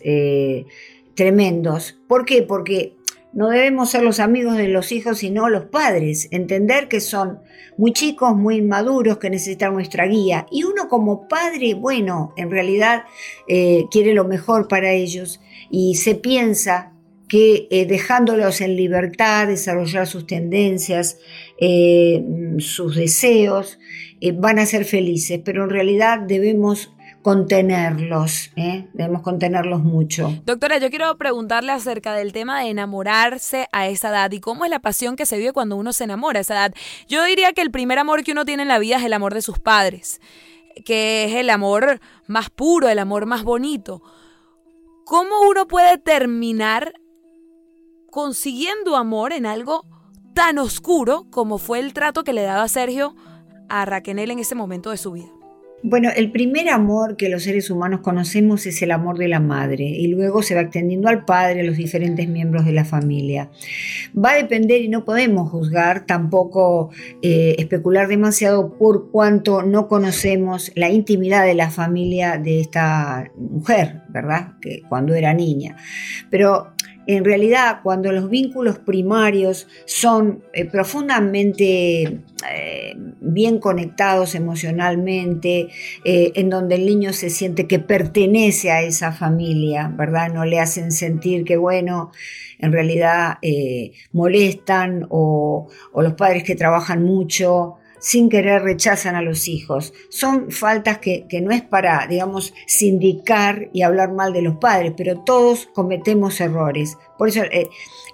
tremendos. 1.16 1.98
¿Por 2.08 2.26
qué? 2.26 2.44
Porque 2.44 2.96
no 3.36 3.50
debemos 3.50 3.92
ser 3.92 4.02
los 4.02 4.22
amigos 4.22 4.56
de 4.56 4.70
los 4.70 4.94
hijos, 4.94 5.18
sino 5.18 5.50
los 5.50 5.66
padres. 5.66 6.30
Entender 6.32 6.88
que 6.88 7.02
son 7.02 7.40
muy 7.78 7.92
chicos, 7.92 8.34
muy 8.34 8.56
inmaduros, 8.56 9.18
que 9.18 9.30
necesitan 9.30 9.74
nuestra 9.74 10.06
guía. 10.06 10.46
Y 10.50 10.64
uno 10.64 10.88
como 10.88 11.28
padre, 11.28 11.74
bueno, 11.74 12.34
en 12.38 12.50
realidad 12.50 13.04
eh, 13.50 13.88
quiere 13.92 14.14
lo 14.14 14.24
mejor 14.24 14.70
para 14.70 14.94
ellos 14.94 15.42
y 15.70 15.96
se 15.96 16.16
piensa 16.16 16.94
que 17.28 17.68
eh, 17.72 17.86
dejándolos 17.86 18.62
en 18.62 18.78
libertad, 18.78 19.48
desarrollar 19.48 20.08
sus 20.08 20.28
tendencias, 20.28 21.18
eh, 21.60 22.24
sus 22.60 22.96
deseos, 22.96 23.80
van 24.36 24.60
a 24.60 24.66
ser 24.66 24.86
felices. 24.86 25.42
Pero 25.44 25.66
en 25.66 25.72
realidad 25.72 26.20
debemos 26.20 26.95
contenerlos, 27.26 28.52
¿eh? 28.56 28.88
debemos 28.94 29.24
contenerlos 29.24 29.82
mucho. 29.82 30.32
Doctora, 30.46 30.78
yo 30.78 30.92
quiero 30.92 31.18
preguntarle 31.18 31.72
acerca 31.72 32.14
del 32.14 32.32
tema 32.32 32.60
de 32.60 32.70
enamorarse 32.70 33.68
a 33.72 33.88
esa 33.88 34.10
edad 34.10 34.32
y 34.32 34.40
cómo 34.40 34.64
es 34.64 34.70
la 34.70 34.78
pasión 34.78 35.16
que 35.16 35.26
se 35.26 35.36
vive 35.40 35.52
cuando 35.52 35.76
uno 35.76 35.92
se 35.92 36.04
enamora 36.04 36.38
a 36.38 36.42
esa 36.42 36.54
edad. 36.54 36.76
Yo 37.08 37.24
diría 37.24 37.52
que 37.54 37.64
el 37.64 37.72
primer 37.72 37.98
amor 37.98 38.24
que 38.24 38.34
uno 38.34 38.46
tiene 38.46 38.62
en 38.62 38.68
la 38.68 38.78
vida 38.78 38.98
es 38.98 39.04
el 39.04 39.12
amor 39.12 39.34
de 39.34 39.42
sus 39.42 39.58
padres, 39.58 40.22
que 40.86 41.26
es 41.26 41.34
el 41.34 41.50
amor 41.50 42.00
más 42.28 42.52
puro, 42.52 42.90
el 42.90 43.00
amor 43.00 43.26
más 43.26 43.44
bonito. 43.44 44.04
¿Cómo 45.04 45.50
uno 45.50 45.68
puede 45.68 45.98
terminar 45.98 46.94
consiguiendo 48.12 48.98
amor 48.98 49.34
en 49.34 49.48
algo 49.48 49.84
tan 50.36 50.60
oscuro 50.60 51.26
como 51.32 51.58
fue 51.58 51.80
el 51.80 51.92
trato 51.92 52.24
que 52.24 52.34
le 52.34 52.44
daba 52.44 52.68
Sergio 52.68 53.16
a 53.68 53.84
Raquel 53.86 54.30
en 54.30 54.38
ese 54.38 54.54
momento 54.54 54.92
de 54.92 54.98
su 54.98 55.14
vida? 55.14 55.35
Bueno, 55.84 56.10
el 56.16 56.32
primer 56.32 56.70
amor 56.70 57.16
que 57.16 57.30
los 57.30 57.44
seres 57.44 57.70
humanos 57.70 58.00
conocemos 58.02 58.66
es 58.66 58.82
el 58.82 58.92
amor 58.92 59.18
de 59.18 59.28
la 59.28 59.40
madre 59.40 59.84
y 59.84 60.08
luego 60.08 60.42
se 60.42 60.56
va 60.56 60.62
extendiendo 60.62 61.10
al 61.10 61.26
padre, 61.26 61.62
a 61.62 61.64
los 61.64 61.78
diferentes 61.78 62.28
miembros 62.28 62.66
de 62.66 62.72
la 62.72 62.86
familia. 62.86 63.52
Va 64.18 64.32
a 64.32 64.36
depender 64.36 64.82
y 64.82 64.90
no 64.90 65.06
podemos 65.06 65.52
juzgar, 65.52 66.06
tampoco 66.06 66.90
eh, 67.22 67.56
especular 67.60 68.08
demasiado 68.08 68.78
por 68.78 69.12
cuanto 69.12 69.62
no 69.62 69.88
conocemos 69.88 70.72
la 70.76 70.90
intimidad 70.90 71.46
de 71.46 71.54
la 71.54 71.70
familia 71.70 72.38
de 72.38 72.62
esta 72.62 73.32
mujer, 73.36 74.02
¿verdad? 74.10 74.54
Que 74.62 74.82
cuando 74.90 75.14
era 75.14 75.34
niña. 75.34 75.78
Pero 76.32 76.75
en 77.08 77.24
realidad, 77.24 77.82
cuando 77.84 78.12
los 78.12 78.30
vínculos 78.30 78.80
primarios 78.80 79.68
son 79.86 80.44
eh, 80.54 80.66
profundamente 80.66 82.20
eh, 82.52 82.96
bien 83.22 83.60
conectados 83.60 84.36
emocionalmente, 84.36 85.70
eh, 86.04 86.32
en 86.36 86.50
donde 86.50 86.76
el 86.76 86.86
niño 86.86 87.14
se 87.14 87.30
siente 87.30 87.68
que 87.68 87.80
pertenece 87.80 88.72
a 88.72 88.82
esa 88.82 89.12
familia, 89.12 89.92
¿verdad? 89.96 90.34
No 90.34 90.46
le 90.46 90.60
hacen 90.60 90.92
sentir 90.92 91.44
que, 91.44 91.58
bueno, 91.58 92.12
en 92.58 92.72
realidad 92.72 93.38
molestan 94.14 95.06
o, 95.10 95.68
o 95.92 96.02
los 96.02 96.14
padres 96.14 96.44
que 96.44 96.56
trabajan 96.56 97.04
mucho 97.04 97.76
sin 98.06 98.30
querer 98.30 98.62
rechazan 98.62 99.16
a 99.16 99.24
los 99.24 99.48
hijos. 99.48 99.92
Son 100.10 100.52
faltas 100.52 101.00
que, 101.00 101.26
no 101.42 101.50
es 101.50 101.64
para, 101.64 102.06
digamos, 102.06 102.54
sindicar 102.68 103.72
y 103.74 103.82
hablar 103.82 104.14
mal 104.14 104.32
de 104.32 104.44
los 104.44 104.58
padres, 104.58 104.94
pero 104.96 105.22
todos 105.22 105.68
cometemos 105.74 106.40
errores. 106.40 107.00
Por 107.18 107.30
eso, 107.30 107.42
eh, 107.46 107.68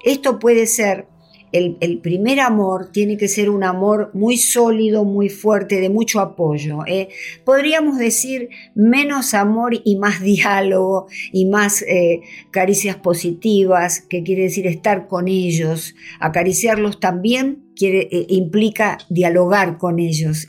esto 0.05 0.39
puede 0.39 0.65
ser 0.65 1.07
el, 1.51 1.99
primer 1.99 2.39
amor 2.39 2.93
tiene 2.93 3.17
que 3.17 3.27
ser 3.27 3.49
un 3.49 3.65
amor 3.65 4.11
muy 4.13 4.37
sólido, 4.37 5.03
muy 5.03 5.27
fuerte, 5.27 5.81
de 5.81 5.89
mucho 5.89 6.21
apoyo. 6.21 6.85
¿eh? 6.87 7.09
Podríamos 7.43 7.97
decir 7.97 8.47
menos 8.73 9.33
amor 9.33 9.73
y 9.83 9.97
más 9.97 10.21
diálogo 10.21 11.07
y 11.33 11.47
más 11.47 11.81
eh, 11.81 12.21
caricias 12.51 12.95
positivas, 12.95 13.99
que 13.99 14.23
quiere 14.23 14.43
decir 14.43 14.67
estar 14.67 15.09
con 15.09 15.27
ellos, 15.27 15.95
acariciarlos 16.21 17.01
también 17.01 17.70
quiere, 17.81 18.07
eh, 18.11 18.27
implica 18.29 18.99
dialogar 19.09 19.79
con 19.79 19.97
ellos. 19.97 20.47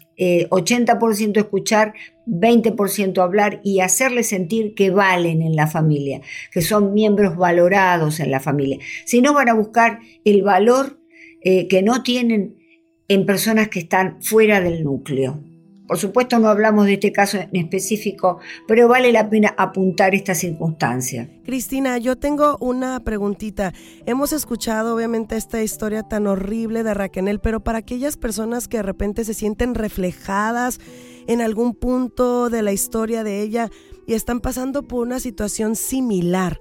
80% 0.50 1.40
escuchar, 1.40 1.94
20% 2.26 3.22
hablar 3.22 3.60
y 3.64 3.80
hacerles 3.80 4.28
sentir 4.28 4.74
que 4.74 4.90
valen 4.90 5.42
en 5.42 5.56
la 5.56 5.66
familia, 5.66 6.20
que 6.52 6.62
son 6.62 6.92
miembros 6.92 7.36
valorados 7.36 8.20
en 8.20 8.30
la 8.30 8.38
familia. 8.38 8.78
Si 9.04 9.20
no, 9.20 9.34
van 9.34 9.48
a 9.48 9.54
buscar 9.54 9.98
el 10.24 10.42
valor 10.42 11.00
eh, 11.42 11.66
que 11.66 11.82
no 11.82 12.02
tienen 12.04 12.56
en 13.08 13.26
personas 13.26 13.68
que 13.68 13.80
están 13.80 14.22
fuera 14.22 14.60
del 14.60 14.84
núcleo. 14.84 15.42
Por 15.86 15.98
supuesto 15.98 16.38
no 16.38 16.48
hablamos 16.48 16.86
de 16.86 16.94
este 16.94 17.12
caso 17.12 17.38
en 17.38 17.56
específico, 17.56 18.38
pero 18.66 18.88
vale 18.88 19.12
la 19.12 19.28
pena 19.28 19.54
apuntar 19.58 20.14
esta 20.14 20.34
circunstancia. 20.34 21.28
Cristina, 21.44 21.98
yo 21.98 22.16
tengo 22.16 22.56
una 22.60 23.00
preguntita. 23.00 23.72
Hemos 24.06 24.32
escuchado 24.32 24.94
obviamente 24.94 25.36
esta 25.36 25.62
historia 25.62 26.04
tan 26.04 26.26
horrible 26.26 26.82
de 26.82 26.94
Raquel, 26.94 27.40
pero 27.40 27.60
para 27.60 27.78
aquellas 27.78 28.16
personas 28.16 28.68
que 28.68 28.78
de 28.78 28.84
repente 28.84 29.24
se 29.24 29.34
sienten 29.34 29.74
reflejadas 29.74 30.78
en 31.26 31.40
algún 31.40 31.74
punto 31.74 32.48
de 32.48 32.62
la 32.62 32.72
historia 32.72 33.24
de 33.24 33.42
ella 33.42 33.70
y 34.06 34.14
están 34.14 34.40
pasando 34.40 34.82
por 34.82 35.06
una 35.06 35.20
situación 35.20 35.76
similar, 35.76 36.60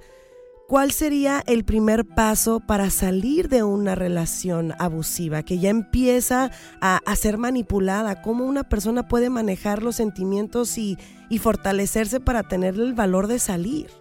¿cuál 0.71 0.93
sería 0.93 1.43
el 1.47 1.65
primer 1.65 2.05
paso 2.05 2.61
para 2.61 2.89
salir 2.91 3.49
de 3.49 3.61
una 3.61 3.93
relación 3.93 4.73
abusiva 4.79 5.43
que 5.43 5.59
ya 5.59 5.69
empieza 5.69 6.49
a, 6.79 7.01
ser 7.17 7.37
manipulada? 7.37 8.21
¿Cómo 8.21 8.45
una 8.45 8.63
persona 8.63 9.05
puede 9.05 9.29
manejar 9.29 9.83
los 9.83 9.97
sentimientos 9.97 10.77
y 10.77 10.97
fortalecerse 11.39 12.21
para 12.21 12.43
tener 12.43 12.75
el 12.75 12.93
valor 12.93 13.27
de 13.27 13.39
salir? 13.39 14.00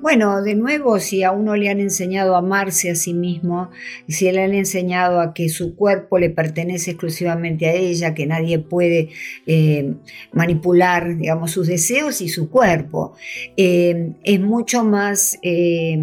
Bueno, 0.00 0.42
de 0.42 0.54
nuevo, 0.54 0.98
si 0.98 1.22
a 1.24 1.30
uno 1.30 1.56
le 1.56 1.68
han 1.68 1.78
enseñado 1.78 2.34
a 2.34 2.38
amarse 2.38 2.90
a 2.90 2.94
sí 2.94 3.12
mismo, 3.12 3.70
si 4.08 4.32
le 4.32 4.42
han 4.42 4.54
enseñado 4.54 5.20
a 5.20 5.34
que 5.34 5.50
su 5.50 5.76
cuerpo 5.76 6.18
le 6.18 6.30
pertenece 6.30 6.92
exclusivamente 6.92 7.66
a 7.66 7.74
ella, 7.74 8.14
que 8.14 8.26
nadie 8.26 8.58
puede 8.58 9.10
eh, 9.46 9.92
manipular, 10.32 11.18
digamos, 11.18 11.50
sus 11.50 11.66
deseos 11.66 12.22
y 12.22 12.30
su 12.30 12.48
cuerpo, 12.48 13.14
eh, 13.58 14.14
es 14.24 14.40
mucho 14.40 14.84
más 14.84 15.38
eh, 15.42 15.98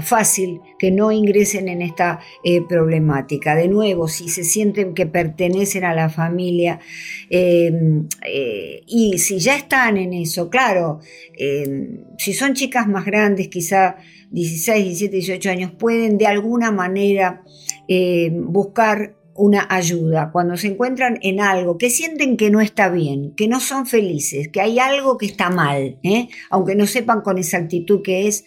fácil 0.00 0.60
que 0.78 0.90
no 0.90 1.12
ingresen 1.12 1.68
en 1.68 1.82
esta 1.82 2.20
eh, 2.44 2.62
problemática. 2.66 3.54
De 3.54 3.68
nuevo, 3.68 4.08
si 4.08 4.28
se 4.28 4.44
sienten 4.44 4.94
que 4.94 5.06
pertenecen 5.06 5.84
a 5.84 5.94
la 5.94 6.08
familia 6.08 6.80
em, 7.28 8.08
eh, 8.26 8.82
y 8.86 9.18
si 9.18 9.38
ya 9.38 9.56
están 9.56 9.98
en 9.98 10.14
eso, 10.14 10.48
claro, 10.48 11.00
em, 11.36 12.04
si 12.16 12.32
son 12.32 12.54
chicas 12.54 12.88
más 12.88 13.04
grandes, 13.04 13.48
quizá 13.48 13.96
16, 14.30 14.84
17, 14.84 15.16
18 15.16 15.50
años, 15.50 15.72
pueden 15.72 16.16
de 16.16 16.26
alguna 16.26 16.70
manera 16.70 17.42
em, 17.86 18.50
buscar 18.50 19.14
una 19.34 19.66
ayuda, 19.70 20.30
cuando 20.30 20.56
se 20.56 20.68
encuentran 20.68 21.18
en 21.22 21.40
algo 21.40 21.78
que 21.78 21.90
sienten 21.90 22.36
que 22.36 22.50
no 22.50 22.60
está 22.60 22.90
bien, 22.90 23.34
que 23.34 23.48
no 23.48 23.60
son 23.60 23.86
felices, 23.86 24.48
que 24.48 24.60
hay 24.60 24.78
algo 24.78 25.16
que 25.16 25.26
está 25.26 25.48
mal, 25.48 25.98
¿eh? 26.02 26.28
aunque 26.50 26.74
no 26.74 26.86
sepan 26.86 27.22
con 27.22 27.38
exactitud 27.38 28.02
qué 28.02 28.26
es, 28.26 28.44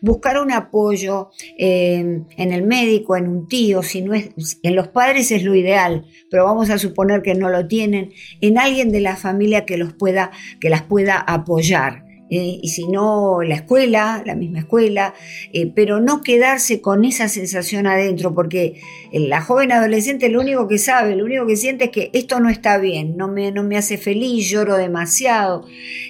buscar 0.00 0.40
un 0.40 0.52
apoyo 0.52 1.30
eh, 1.58 2.22
en 2.36 2.52
el 2.52 2.62
médico, 2.62 3.16
en 3.16 3.28
un 3.28 3.48
tío, 3.48 3.82
si 3.82 4.02
no 4.02 4.14
es, 4.14 4.30
en 4.62 4.76
los 4.76 4.88
padres 4.88 5.32
es 5.32 5.42
lo 5.42 5.54
ideal, 5.54 6.06
pero 6.30 6.44
vamos 6.44 6.70
a 6.70 6.78
suponer 6.78 7.22
que 7.22 7.34
no 7.34 7.50
lo 7.50 7.66
tienen, 7.66 8.12
en 8.40 8.58
alguien 8.58 8.92
de 8.92 9.00
la 9.00 9.16
familia 9.16 9.66
que 9.66 9.76
los 9.76 9.92
pueda, 9.92 10.30
que 10.60 10.70
las 10.70 10.82
pueda 10.82 11.18
apoyar. 11.18 12.07
Eh, 12.30 12.60
y 12.62 12.68
si 12.68 12.86
no, 12.88 13.42
la 13.42 13.54
escuela, 13.56 14.22
la 14.26 14.34
misma 14.34 14.60
escuela, 14.60 15.14
eh, 15.52 15.70
pero 15.74 16.00
no 16.00 16.22
quedarse 16.22 16.80
con 16.80 17.04
esa 17.04 17.28
sensación 17.28 17.86
adentro, 17.86 18.34
porque 18.34 18.80
la 19.12 19.40
joven 19.40 19.72
adolescente 19.72 20.28
lo 20.28 20.40
único 20.40 20.68
que 20.68 20.78
sabe, 20.78 21.16
lo 21.16 21.24
único 21.24 21.46
que 21.46 21.56
siente 21.56 21.86
es 21.86 21.90
que 21.90 22.10
esto 22.12 22.40
no 22.40 22.48
está 22.50 22.78
bien, 22.78 23.16
no 23.16 23.28
me, 23.28 23.52
no 23.52 23.62
me 23.62 23.76
hace 23.76 23.96
feliz, 23.96 24.48
lloro 24.50 24.76
demasiado. 24.76 25.64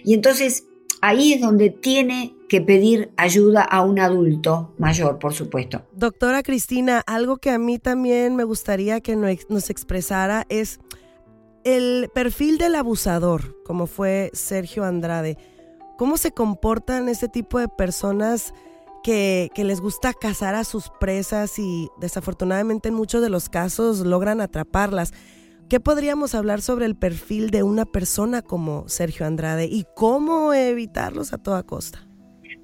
Y 0.04 0.14
entonces 0.14 0.64
ahí 1.00 1.34
es 1.34 1.40
donde 1.40 1.70
tiene 1.70 2.34
que 2.48 2.60
pedir 2.60 3.10
ayuda 3.16 3.62
a 3.62 3.82
un 3.82 3.98
adulto 4.00 4.74
mayor, 4.78 5.18
por 5.18 5.34
supuesto. 5.34 5.82
Doctora 5.92 6.42
Cristina, 6.42 7.02
algo 7.06 7.36
que 7.36 7.50
a 7.50 7.58
mí 7.58 7.78
también 7.78 8.36
me 8.36 8.44
gustaría 8.44 9.00
que 9.00 9.16
nos 9.16 9.70
expresara 9.70 10.46
es 10.48 10.80
el 11.64 12.10
perfil 12.14 12.58
del 12.58 12.74
abusador, 12.74 13.62
como 13.64 13.86
fue 13.86 14.30
Sergio 14.32 14.84
Andrade. 14.84 15.36
¿Cómo 15.98 16.16
se 16.16 16.30
comportan 16.30 17.08
este 17.08 17.28
tipo 17.28 17.58
de 17.58 17.68
personas 17.68 18.54
que, 19.02 19.50
que, 19.54 19.64
les 19.64 19.80
gusta 19.80 20.14
cazar 20.14 20.54
a 20.54 20.64
sus 20.64 20.90
presas 21.00 21.58
y 21.58 21.88
desafortunadamente 22.00 22.88
en 22.88 22.94
muchos 22.94 23.20
de 23.20 23.30
los 23.30 23.48
casos 23.48 24.00
logran 24.00 24.40
atraparlas. 24.40 25.12
¿Qué 25.68 25.80
podríamos 25.80 26.34
hablar 26.34 26.62
sobre 26.62 26.86
el 26.86 26.96
perfil 26.96 27.50
de 27.50 27.62
una 27.62 27.84
persona 27.84 28.42
como 28.42 28.88
Sergio 28.88 29.26
Andrade 29.26 29.66
y 29.66 29.84
cómo 29.94 30.54
evitarlos 30.54 31.32
a 31.32 31.38
toda 31.38 31.62
costa? 31.62 32.08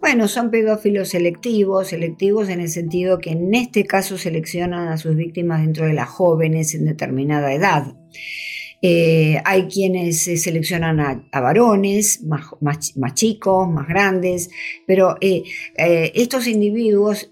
Bueno, 0.01 0.29
son 0.29 0.51
pedófilos 0.51 1.09
selectivos, 1.09 1.89
selectivos 1.89 2.49
en 2.49 2.61
el 2.61 2.69
sentido 2.69 3.19
que 3.19 3.31
en 3.31 3.55
este 3.55 3.85
caso 3.85 4.17
seleccionan 4.17 4.89
a 4.89 4.97
sus 4.97 5.17
víctimas 5.17 5.63
dentro 5.63 5.87
de 5.87 5.93
las 5.93 6.09
jóvenes 6.09 6.75
en 6.75 6.85
determinada 6.85 7.53
edad. 7.53 7.95
Eh, 8.87 9.41
hay 9.47 9.67
quienes 9.67 10.25
seleccionan 10.25 11.01
a, 11.01 11.41
varones 11.41 12.23
más, 12.23 13.15
chicos, 13.15 13.67
más 13.67 13.89
grandes, 13.89 14.51
pero 14.87 15.17
eh, 15.23 15.43
eh, 15.75 16.13
estos 16.15 16.47
individuos 16.47 17.27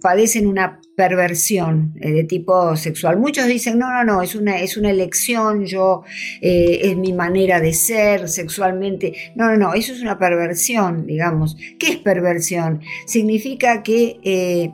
padecen 0.00 0.46
una 0.46 0.80
perversión 0.94 1.92
de 1.94 2.22
tipo 2.22 2.76
sexual. 2.76 3.18
Muchos 3.18 3.48
dicen, 3.48 3.80
no, 3.80 3.90
no, 3.90 4.04
no, 4.04 4.22
es 4.22 4.36
una, 4.36 4.60
es 4.60 4.76
una 4.76 4.90
elección, 4.90 5.66
yo, 5.66 6.04
es 6.40 6.96
mi 6.96 7.12
manera 7.12 7.60
de 7.60 7.72
ser 7.72 8.28
sexualmente. 8.28 9.12
No, 9.34 9.46
no, 9.46 9.56
no, 9.56 9.74
eso 9.74 9.92
es 9.92 10.02
una 10.02 10.20
perversión, 10.20 11.04
digamos. 11.04 11.56
¿Qué 11.80 11.88
es 11.88 11.96
perversión? 11.96 12.80
Significa 13.06 13.82
que 13.82 14.70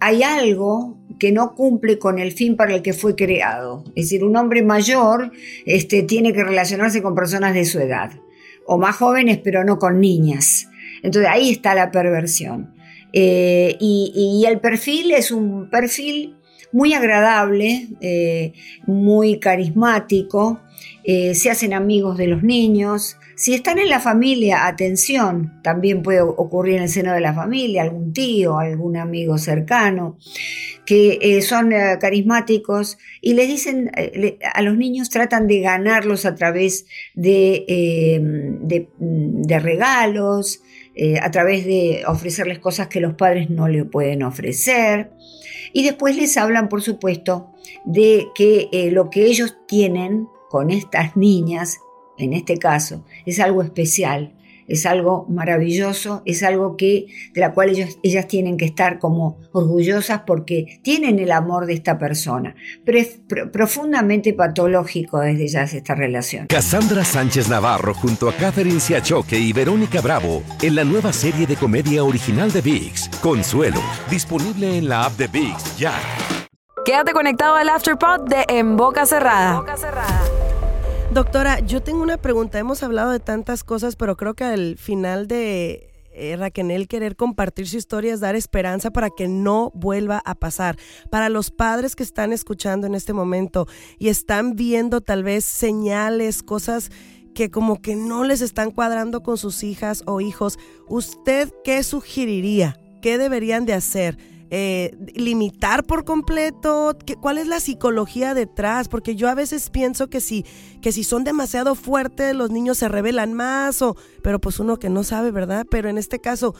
hay 0.00 0.22
algo 0.22 0.95
que 1.18 1.32
no 1.32 1.54
cumple 1.54 1.98
con 1.98 2.18
el 2.18 2.32
fin 2.32 2.56
para 2.56 2.74
el 2.74 2.82
que 2.82 2.92
fue 2.92 3.14
creado. 3.14 3.84
Es 3.94 4.06
decir, 4.06 4.24
un 4.24 4.36
hombre 4.36 4.62
mayor 4.62 5.32
este, 5.64 6.02
tiene 6.02 6.32
que 6.32 6.44
relacionarse 6.44 7.02
con 7.02 7.14
personas 7.14 7.54
de 7.54 7.64
su 7.64 7.78
edad, 7.78 8.12
o 8.66 8.78
más 8.78 8.96
jóvenes, 8.96 9.38
pero 9.42 9.64
no 9.64 9.78
con 9.78 10.00
niñas. 10.00 10.68
Entonces 11.02 11.30
ahí 11.30 11.50
está 11.50 11.74
la 11.74 11.90
perversión. 11.90 12.74
Eh, 13.12 13.76
y, 13.80 14.44
el 14.46 14.60
perfil 14.60 15.12
es 15.12 15.30
un 15.30 15.70
perfil 15.70 16.36
muy 16.72 16.92
agradable, 16.92 17.88
eh, 18.00 18.52
muy 18.86 19.38
carismático, 19.38 20.60
eh, 21.04 21.34
se 21.34 21.50
hacen 21.50 21.72
amigos 21.72 22.18
de 22.18 22.26
los 22.26 22.42
niños, 22.42 23.16
si 23.36 23.52
están 23.52 23.78
en 23.78 23.90
la 23.90 24.00
familia, 24.00 24.66
atención, 24.66 25.60
también 25.62 26.02
puede 26.02 26.22
ocurrir 26.22 26.76
en 26.76 26.84
el 26.84 26.88
seno 26.88 27.12
de 27.12 27.20
la 27.20 27.34
familia, 27.34 27.82
algún 27.82 28.14
tío, 28.14 28.58
algún 28.58 28.96
amigo 28.96 29.36
cercano, 29.36 30.16
que 30.86 31.18
eh, 31.20 31.42
son 31.42 31.70
eh, 31.72 31.98
carismáticos 32.00 32.96
y 33.20 33.34
les 33.34 33.46
dicen, 33.46 33.90
eh, 33.94 34.38
a 34.54 34.62
los 34.62 34.78
niños 34.78 35.10
tratan 35.10 35.48
de 35.48 35.60
ganarlos 35.60 36.24
a 36.24 36.34
través 36.34 36.86
de, 37.14 38.56
de 38.98 39.58
regalos, 39.58 40.62
a 41.20 41.30
través 41.30 41.66
de 41.66 42.04
ofrecerles 42.06 42.58
cosas 42.58 42.88
que 42.88 43.00
los 43.00 43.16
padres 43.16 43.50
no 43.50 43.68
le 43.68 43.84
pueden 43.84 44.22
ofrecer. 44.22 45.10
Y 45.74 45.84
después 45.84 46.16
les 46.16 46.38
hablan, 46.38 46.70
por 46.70 46.80
supuesto, 46.80 47.52
de 47.84 48.28
que 48.34 48.88
lo 48.92 49.10
que 49.10 49.26
ellos 49.26 49.58
tienen 49.68 50.26
con 50.48 50.70
estas 50.70 51.18
niñas 51.18 51.80
en 52.18 52.32
este 52.32 52.58
caso, 52.58 53.04
es 53.24 53.40
algo 53.40 53.62
especial, 53.62 54.36
es 54.68 54.86
algo 54.86 55.26
maravilloso, 55.28 56.22
es 56.24 56.42
algo 56.42 56.76
que 56.76 57.06
de 57.34 57.40
la 57.40 57.52
cual 57.52 57.70
ellos, 57.70 57.98
ellas 58.02 58.26
tienen 58.26 58.56
que 58.56 58.64
estar 58.64 58.98
como 58.98 59.38
orgullosas 59.52 60.22
porque 60.26 60.80
tienen 60.82 61.18
el 61.18 61.32
amor 61.32 61.66
de 61.66 61.74
esta 61.74 61.98
persona. 61.98 62.54
Pero 62.84 62.98
es 62.98 63.20
profundamente 63.52 64.32
patológico 64.32 65.20
desde 65.20 65.48
ya 65.48 65.62
esta 65.62 65.94
relación. 65.94 66.46
Cassandra 66.46 67.04
Sánchez 67.04 67.48
Navarro 67.48 67.94
junto 67.94 68.28
a 68.28 68.32
Catherine 68.32 68.80
Siachoque 68.80 69.38
y 69.38 69.52
Verónica 69.52 70.00
Bravo 70.00 70.42
en 70.62 70.74
la 70.74 70.84
nueva 70.84 71.12
serie 71.12 71.46
de 71.46 71.56
comedia 71.56 72.04
original 72.04 72.52
de 72.52 72.60
Vix, 72.60 73.08
Consuelo, 73.20 73.80
disponible 74.10 74.78
en 74.78 74.88
la 74.88 75.04
app 75.04 75.16
de 75.16 75.28
Vix 75.28 75.76
ya. 75.78 75.94
Quédate 76.84 77.12
conectado 77.12 77.56
al 77.56 77.68
Afterpod 77.68 78.28
de 78.28 78.44
En 78.48 78.76
Boca 78.76 79.06
Cerrada. 79.06 79.54
En 79.54 79.58
Boca 79.58 79.76
Cerrada. 79.76 80.55
Doctora, 81.12 81.60
yo 81.60 81.82
tengo 81.82 82.02
una 82.02 82.18
pregunta. 82.18 82.58
Hemos 82.58 82.82
hablado 82.82 83.10
de 83.10 83.20
tantas 83.20 83.64
cosas, 83.64 83.96
pero 83.96 84.16
creo 84.16 84.34
que 84.34 84.44
al 84.44 84.76
final 84.76 85.28
de 85.28 85.88
eh, 86.12 86.36
Raquel 86.36 86.88
querer 86.88 87.14
compartir 87.14 87.68
su 87.68 87.76
historia 87.76 88.12
es 88.12 88.20
dar 88.20 88.34
esperanza 88.34 88.90
para 88.90 89.10
que 89.10 89.28
no 89.28 89.70
vuelva 89.74 90.20
a 90.24 90.34
pasar. 90.34 90.76
Para 91.10 91.28
los 91.28 91.50
padres 91.50 91.94
que 91.94 92.02
están 92.02 92.32
escuchando 92.32 92.86
en 92.86 92.94
este 92.94 93.12
momento 93.12 93.66
y 93.98 94.08
están 94.08 94.56
viendo 94.56 95.00
tal 95.00 95.22
vez 95.22 95.44
señales, 95.44 96.42
cosas 96.42 96.90
que 97.34 97.50
como 97.50 97.80
que 97.80 97.94
no 97.94 98.24
les 98.24 98.40
están 98.40 98.70
cuadrando 98.70 99.22
con 99.22 99.38
sus 99.38 99.62
hijas 99.62 100.02
o 100.06 100.20
hijos, 100.20 100.58
¿usted 100.88 101.52
qué 101.64 101.82
sugeriría? 101.82 102.80
¿Qué 103.00 103.16
deberían 103.16 103.64
de 103.64 103.74
hacer? 103.74 104.18
Eh, 104.50 104.96
limitar 105.14 105.84
por 105.84 106.04
completo? 106.04 106.96
¿Cuál 107.20 107.38
es 107.38 107.48
la 107.48 107.60
psicología 107.60 108.34
detrás? 108.34 108.88
Porque 108.88 109.16
yo 109.16 109.28
a 109.28 109.34
veces 109.34 109.70
pienso 109.70 110.08
que 110.08 110.20
si, 110.20 110.44
que 110.80 110.92
si 110.92 111.02
son 111.02 111.24
demasiado 111.24 111.74
fuertes 111.74 112.34
los 112.34 112.50
niños 112.50 112.78
se 112.78 112.88
rebelan 112.88 113.32
más, 113.32 113.82
o, 113.82 113.96
pero 114.22 114.40
pues 114.40 114.60
uno 114.60 114.78
que 114.78 114.88
no 114.88 115.02
sabe, 115.02 115.30
¿verdad? 115.32 115.66
Pero 115.68 115.88
en 115.88 115.98
este 115.98 116.20
caso, 116.20 116.54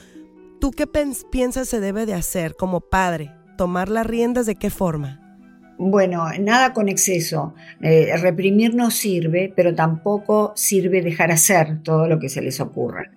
¿tú 0.60 0.72
qué 0.72 0.86
piensas 1.30 1.68
se 1.68 1.80
debe 1.80 2.06
de 2.06 2.14
hacer 2.14 2.56
como 2.56 2.80
padre? 2.80 3.30
¿Tomar 3.56 3.88
las 3.88 4.06
riendas 4.06 4.46
de 4.46 4.56
qué 4.56 4.70
forma? 4.70 5.20
Bueno, 5.78 6.24
nada 6.40 6.72
con 6.72 6.88
exceso. 6.88 7.54
Eh, 7.82 8.10
reprimir 8.20 8.74
no 8.74 8.90
sirve, 8.90 9.52
pero 9.54 9.74
tampoco 9.74 10.52
sirve 10.56 11.02
dejar 11.02 11.30
hacer 11.30 11.82
todo 11.82 12.08
lo 12.08 12.18
que 12.18 12.28
se 12.28 12.40
les 12.40 12.60
ocurra. 12.60 13.10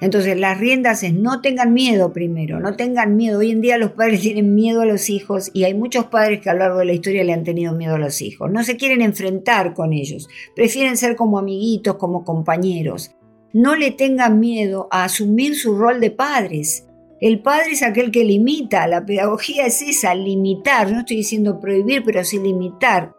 Entonces 0.00 0.38
las 0.38 0.58
riendas 0.58 1.02
es 1.02 1.14
no 1.14 1.40
tengan 1.40 1.72
miedo 1.72 2.12
primero, 2.12 2.60
no 2.60 2.76
tengan 2.76 3.16
miedo. 3.16 3.38
Hoy 3.38 3.50
en 3.50 3.60
día 3.60 3.78
los 3.78 3.92
padres 3.92 4.20
tienen 4.20 4.54
miedo 4.54 4.82
a 4.82 4.86
los 4.86 5.08
hijos 5.08 5.50
y 5.54 5.64
hay 5.64 5.74
muchos 5.74 6.06
padres 6.06 6.40
que 6.40 6.50
a 6.50 6.52
lo 6.52 6.60
largo 6.60 6.78
de 6.78 6.84
la 6.86 6.92
historia 6.92 7.24
le 7.24 7.32
han 7.32 7.44
tenido 7.44 7.72
miedo 7.72 7.94
a 7.94 7.98
los 7.98 8.20
hijos. 8.20 8.50
No 8.50 8.64
se 8.64 8.76
quieren 8.76 9.02
enfrentar 9.02 9.72
con 9.74 9.92
ellos, 9.92 10.28
prefieren 10.54 10.96
ser 10.96 11.16
como 11.16 11.38
amiguitos, 11.38 11.96
como 11.96 12.24
compañeros. 12.24 13.14
No 13.52 13.76
le 13.76 13.92
tengan 13.92 14.40
miedo 14.40 14.88
a 14.90 15.04
asumir 15.04 15.56
su 15.56 15.76
rol 15.76 16.00
de 16.00 16.10
padres. 16.10 16.86
El 17.20 17.40
padre 17.40 17.70
es 17.72 17.82
aquel 17.82 18.10
que 18.10 18.24
limita, 18.24 18.86
la 18.88 19.06
pedagogía 19.06 19.66
es 19.66 19.80
esa, 19.80 20.14
limitar, 20.14 20.90
no 20.90 21.00
estoy 21.00 21.18
diciendo 21.18 21.60
prohibir, 21.60 22.02
pero 22.04 22.24
sí 22.24 22.38
limitar 22.38 23.14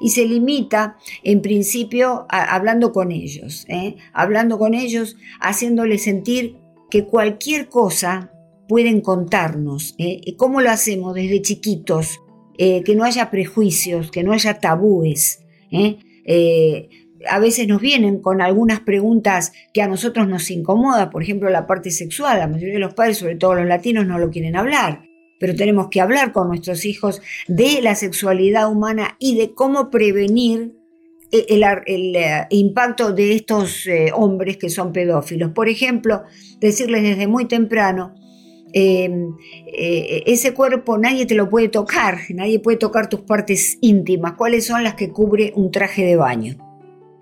y 0.00 0.10
se 0.10 0.26
limita, 0.26 0.96
en 1.22 1.42
principio, 1.42 2.26
hablando 2.28 2.92
con 2.92 3.12
ellos, 3.12 3.66
¿eh? 3.68 3.96
hablando 4.12 4.58
con 4.58 4.74
ellos, 4.74 5.16
haciéndoles 5.40 6.02
sentir 6.02 6.56
que 6.90 7.04
cualquier 7.04 7.68
cosa 7.68 8.32
pueden 8.66 9.02
contarnos. 9.02 9.94
¿eh? 9.98 10.34
¿Cómo 10.36 10.62
lo 10.62 10.70
hacemos 10.70 11.14
desde 11.14 11.42
chiquitos? 11.42 12.20
Eh, 12.56 12.82
que 12.82 12.94
no 12.94 13.04
haya 13.04 13.30
prejuicios, 13.30 14.10
que 14.10 14.22
no 14.22 14.32
haya 14.32 14.58
tabúes. 14.58 15.44
a 17.28 17.38
veces 17.38 17.68
nos 17.68 17.80
vienen 17.80 18.20
con 18.20 18.40
algunas 18.40 18.80
preguntas 18.80 19.52
que 19.74 19.82
a 19.82 19.88
nosotros 19.88 20.26
nos 20.26 20.50
incomoda, 20.50 21.10
por 21.10 21.22
ejemplo 21.22 21.50
la 21.50 21.66
parte 21.66 21.90
sexual, 21.90 22.38
la 22.38 22.48
mayoría 22.48 22.74
de 22.74 22.80
los 22.80 22.94
padres, 22.94 23.18
sobre 23.18 23.36
todo 23.36 23.54
los 23.54 23.66
latinos, 23.66 24.06
no 24.06 24.18
lo 24.18 24.30
quieren 24.30 24.56
hablar 24.56 25.09
pero 25.40 25.56
tenemos 25.56 25.88
que 25.88 26.00
hablar 26.02 26.32
con 26.32 26.48
nuestros 26.48 26.84
hijos 26.84 27.20
de 27.48 27.80
la 27.80 27.96
sexualidad 27.96 28.70
humana 28.70 29.16
y 29.18 29.36
de 29.36 29.54
cómo 29.54 29.90
prevenir 29.90 30.74
eh, 31.32 31.46
el, 31.48 32.16
eh, 32.16 32.46
impacto 32.50 33.12
de 33.12 33.34
estos 33.34 33.86
eh, 33.86 34.12
hombres 34.14 34.58
que 34.58 34.68
son 34.68 34.92
pedófilos. 34.92 35.52
Por 35.52 35.68
ejemplo, 35.68 36.24
decirles 36.60 37.02
desde 37.02 37.26
muy 37.26 37.46
temprano, 37.46 38.14
em, 38.72 39.34
ese 39.66 40.54
cuerpo 40.54 40.98
nadie 40.98 41.26
te 41.26 41.34
lo 41.34 41.48
puede 41.48 41.68
tocar, 41.68 42.18
nadie 42.28 42.60
puede 42.60 42.76
tocar 42.76 43.08
tus 43.08 43.20
partes 43.20 43.78
íntimas, 43.80 44.34
cuáles 44.34 44.66
son 44.66 44.84
las 44.84 44.94
que 44.94 45.10
cubre 45.10 45.52
un 45.56 45.72
traje 45.72 46.04
de 46.04 46.16
baño. 46.16 46.69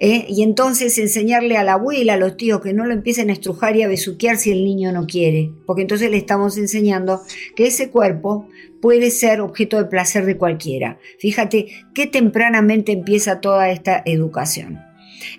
¿Eh? 0.00 0.26
y 0.28 0.42
entonces 0.42 0.98
enseñarle 0.98 1.56
a 1.56 1.64
la 1.64 1.74
abuela, 1.74 2.14
a 2.14 2.18
los 2.18 2.36
tíos 2.36 2.60
que 2.60 2.72
no 2.72 2.86
lo 2.86 2.92
empiecen 2.92 3.30
a 3.30 3.32
estrujar 3.32 3.76
y 3.76 3.82
a 3.82 3.88
besuquear 3.88 4.36
si 4.36 4.52
el 4.52 4.64
niño 4.64 4.92
no 4.92 5.06
quiere, 5.06 5.52
porque 5.66 5.82
entonces 5.82 6.10
le 6.10 6.16
estamos 6.16 6.56
enseñando 6.58 7.22
que 7.56 7.66
ese 7.66 7.90
cuerpo 7.90 8.48
puede 8.80 9.10
ser 9.10 9.40
objeto 9.40 9.76
de 9.78 9.86
placer 9.86 10.24
de 10.24 10.36
cualquiera. 10.36 10.98
Fíjate 11.18 11.66
qué 11.94 12.06
tempranamente 12.06 12.92
empieza 12.92 13.40
toda 13.40 13.70
esta 13.70 14.02
educación. 14.04 14.80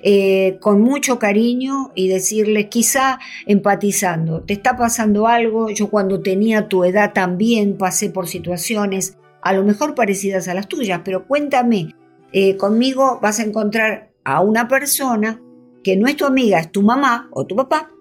Eh, 0.04 0.58
con 0.60 0.82
mucho 0.82 1.20
cariño 1.20 1.92
y 1.96 2.10
decirle, 2.10 2.68
quizá 2.68 3.20
empatizando, 3.46 4.44
te 4.44 4.54
está 4.54 4.76
pasando 4.76 5.28
algo, 5.28 5.70
yo 5.70 5.90
cuando 5.90 6.22
tenía 6.22 6.68
tu 6.68 6.84
edad 6.84 7.14
también 7.14 7.78
pasé 7.78 8.10
por 8.10 8.28
situaciones 8.28 9.18
a 9.42 9.54
lo 9.54 9.64
mejor 9.64 9.96
parecidas 9.96 10.50
a 10.50 10.54
las 10.54 10.68
tuyas, 10.68 11.02
pero 11.06 11.26
cuéntame, 11.26 11.96
eh, 12.34 12.58
conmigo 12.58 13.20
vas 13.22 13.40
a 13.40 13.44
encontrar 13.44 14.09
a 14.24 14.42
una 14.42 14.68
persona 14.68 15.42
que 15.84 15.98
no 15.98 16.08
es 16.08 16.16
tu 16.16 16.26
amiga, 16.26 16.60
es 16.60 16.72
tu 16.72 16.82
mamá 16.82 17.30
o 17.32 17.46
tu 17.46 17.56
papá, 17.56 17.92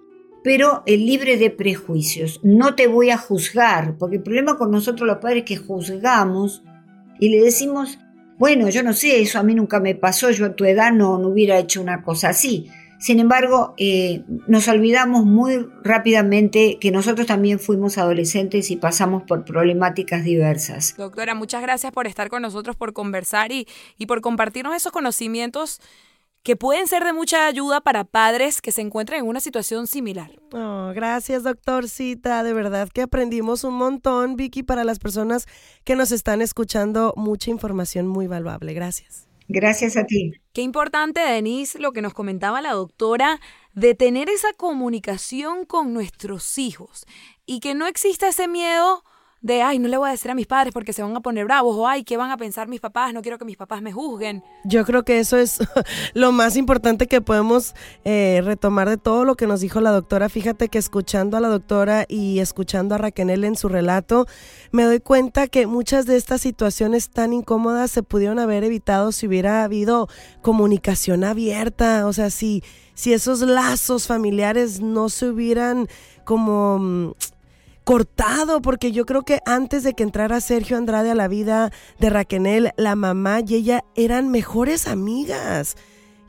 pero 0.43 0.83
es 0.85 0.99
libre 0.99 1.37
de 1.37 1.49
prejuicios. 1.49 2.39
No 2.43 2.75
te 2.75 2.87
voy 2.87 3.09
a 3.09 3.17
juzgar, 3.17 3.97
porque 3.97 4.17
el 4.17 4.23
problema 4.23 4.57
con 4.57 4.71
nosotros 4.71 5.07
los 5.07 5.17
padres 5.17 5.43
es 5.43 5.45
que 5.45 5.57
juzgamos 5.57 6.63
y 7.19 7.29
le 7.29 7.41
decimos, 7.41 7.99
bueno, 8.37 8.69
yo 8.69 8.83
no 8.83 8.93
sé, 8.93 9.21
eso 9.21 9.39
a 9.39 9.43
mí 9.43 9.53
nunca 9.53 9.79
me 9.79 9.95
pasó, 9.95 10.31
yo 10.31 10.45
a 10.45 10.55
tu 10.55 10.65
edad 10.65 10.93
no, 10.93 11.17
no 11.19 11.29
hubiera 11.29 11.57
hecho 11.57 11.81
una 11.81 12.03
cosa 12.03 12.29
así. 12.29 12.69
Sin 12.99 13.21
embargo, 13.21 13.73
eh, 13.77 14.23
nos 14.47 14.67
olvidamos 14.67 15.23
muy 15.23 15.65
rápidamente 15.83 16.77
que 16.81 16.91
nosotros 16.91 17.27
también 17.27 17.57
fuimos 17.57 17.97
adolescentes 17.97 18.71
y 18.71 18.75
pasamos 18.75 19.23
por 19.23 19.45
problemáticas 19.45 20.25
diversas. 20.25 20.95
Doctora, 20.97 21.33
muchas 21.33 21.61
gracias 21.61 21.93
por 21.93 22.07
estar 22.07 22.29
con 22.29 22.41
nosotros, 22.41 22.75
por 22.75 22.91
conversar 22.91 23.53
y, 23.53 23.67
y 23.97 24.05
por 24.05 24.19
compartirnos 24.19 24.75
esos 24.75 24.91
conocimientos 24.91 25.79
que 26.43 26.55
pueden 26.55 26.87
ser 26.87 27.03
de 27.03 27.13
mucha 27.13 27.45
ayuda 27.45 27.81
para 27.81 28.03
padres 28.03 28.61
que 28.61 28.71
se 28.71 28.81
encuentran 28.81 29.19
en 29.19 29.27
una 29.27 29.39
situación 29.39 29.87
similar. 29.87 30.31
Oh, 30.53 30.91
gracias, 30.93 31.43
doctorcita. 31.43 32.43
De 32.43 32.53
verdad 32.53 32.89
que 32.89 33.01
aprendimos 33.01 33.63
un 33.63 33.75
montón, 33.75 34.35
Vicky, 34.35 34.63
para 34.63 34.83
las 34.83 34.99
personas 34.99 35.45
que 35.83 35.95
nos 35.95 36.11
están 36.11 36.41
escuchando. 36.41 37.13
Mucha 37.15 37.51
información 37.51 38.07
muy 38.07 38.27
valuable. 38.27 38.73
Gracias. 38.73 39.27
Gracias 39.47 39.97
a 39.97 40.05
ti. 40.05 40.33
Qué 40.53 40.61
importante, 40.61 41.21
Denise, 41.21 41.79
lo 41.79 41.91
que 41.91 42.03
nos 42.03 42.13
comentaba 42.13 42.61
la 42.61 42.73
doctora, 42.73 43.39
de 43.73 43.95
tener 43.95 44.29
esa 44.29 44.53
comunicación 44.53 45.65
con 45.65 45.93
nuestros 45.93 46.57
hijos 46.59 47.05
y 47.47 47.59
que 47.59 47.73
no 47.73 47.87
exista 47.87 48.27
ese 48.27 48.47
miedo 48.47 49.03
de, 49.41 49.61
ay, 49.61 49.79
no 49.79 49.87
le 49.87 49.97
voy 49.97 50.09
a 50.09 50.11
decir 50.11 50.29
a 50.31 50.35
mis 50.35 50.47
padres 50.47 50.73
porque 50.73 50.91
se 50.91 51.01
van 51.01 51.15
a 51.15 51.21
poner 51.21 51.45
bravos, 51.45 51.75
o 51.77 51.87
ay, 51.87 52.03
¿qué 52.03 52.17
van 52.17 52.31
a 52.31 52.37
pensar 52.37 52.67
mis 52.67 52.81
papás? 52.81 53.13
No 53.13 53.21
quiero 53.21 53.37
que 53.37 53.45
mis 53.45 53.57
papás 53.57 53.81
me 53.81 53.93
juzguen. 53.93 54.43
Yo 54.65 54.85
creo 54.85 55.03
que 55.03 55.19
eso 55.19 55.37
es 55.37 55.59
lo 56.13 56.31
más 56.31 56.57
importante 56.57 57.07
que 57.07 57.21
podemos 57.21 57.73
eh, 58.03 58.41
retomar 58.43 58.89
de 58.89 58.97
todo 58.97 59.23
lo 59.23 59.35
que 59.35 59.47
nos 59.47 59.61
dijo 59.61 59.79
la 59.79 59.91
doctora. 59.91 60.27
Fíjate 60.27 60.67
que 60.67 60.77
escuchando 60.77 61.37
a 61.37 61.39
la 61.39 61.47
doctora 61.47 62.05
y 62.07 62.39
escuchando 62.39 62.95
a 62.95 62.97
Raquel 62.97 63.29
en 63.29 63.55
su 63.55 63.69
relato, 63.69 64.25
me 64.71 64.83
doy 64.83 64.99
cuenta 64.99 65.47
que 65.47 65.67
muchas 65.67 66.05
de 66.05 66.17
estas 66.17 66.41
situaciones 66.41 67.09
tan 67.09 67.33
incómodas 67.33 67.91
se 67.91 68.03
pudieron 68.03 68.39
haber 68.39 68.63
evitado 68.63 69.11
si 69.11 69.27
hubiera 69.27 69.63
habido 69.63 70.07
comunicación 70.41 71.23
abierta, 71.23 72.07
o 72.07 72.13
sea, 72.13 72.29
si, 72.29 72.63
si 72.93 73.13
esos 73.13 73.41
lazos 73.41 74.07
familiares 74.07 74.81
no 74.81 75.09
se 75.09 75.29
hubieran 75.29 75.87
como 76.23 76.79
mm, 76.79 77.11
cortado, 77.89 78.61
porque 78.61 78.91
yo 78.91 79.07
creo 79.07 79.23
que 79.23 79.39
antes 79.47 79.81
de 79.81 79.95
que 79.95 80.03
entrara 80.03 80.41
Sergio 80.41 80.77
Andrade 80.77 81.09
a 81.09 81.15
la 81.15 81.27
vida 81.27 81.71
de 81.97 82.11
Raquel, 82.11 82.71
la 82.77 82.95
mamá 82.95 83.39
y 83.43 83.55
ella 83.55 83.83
eran 83.95 84.29
mejores 84.29 84.87
amigas. 84.87 85.75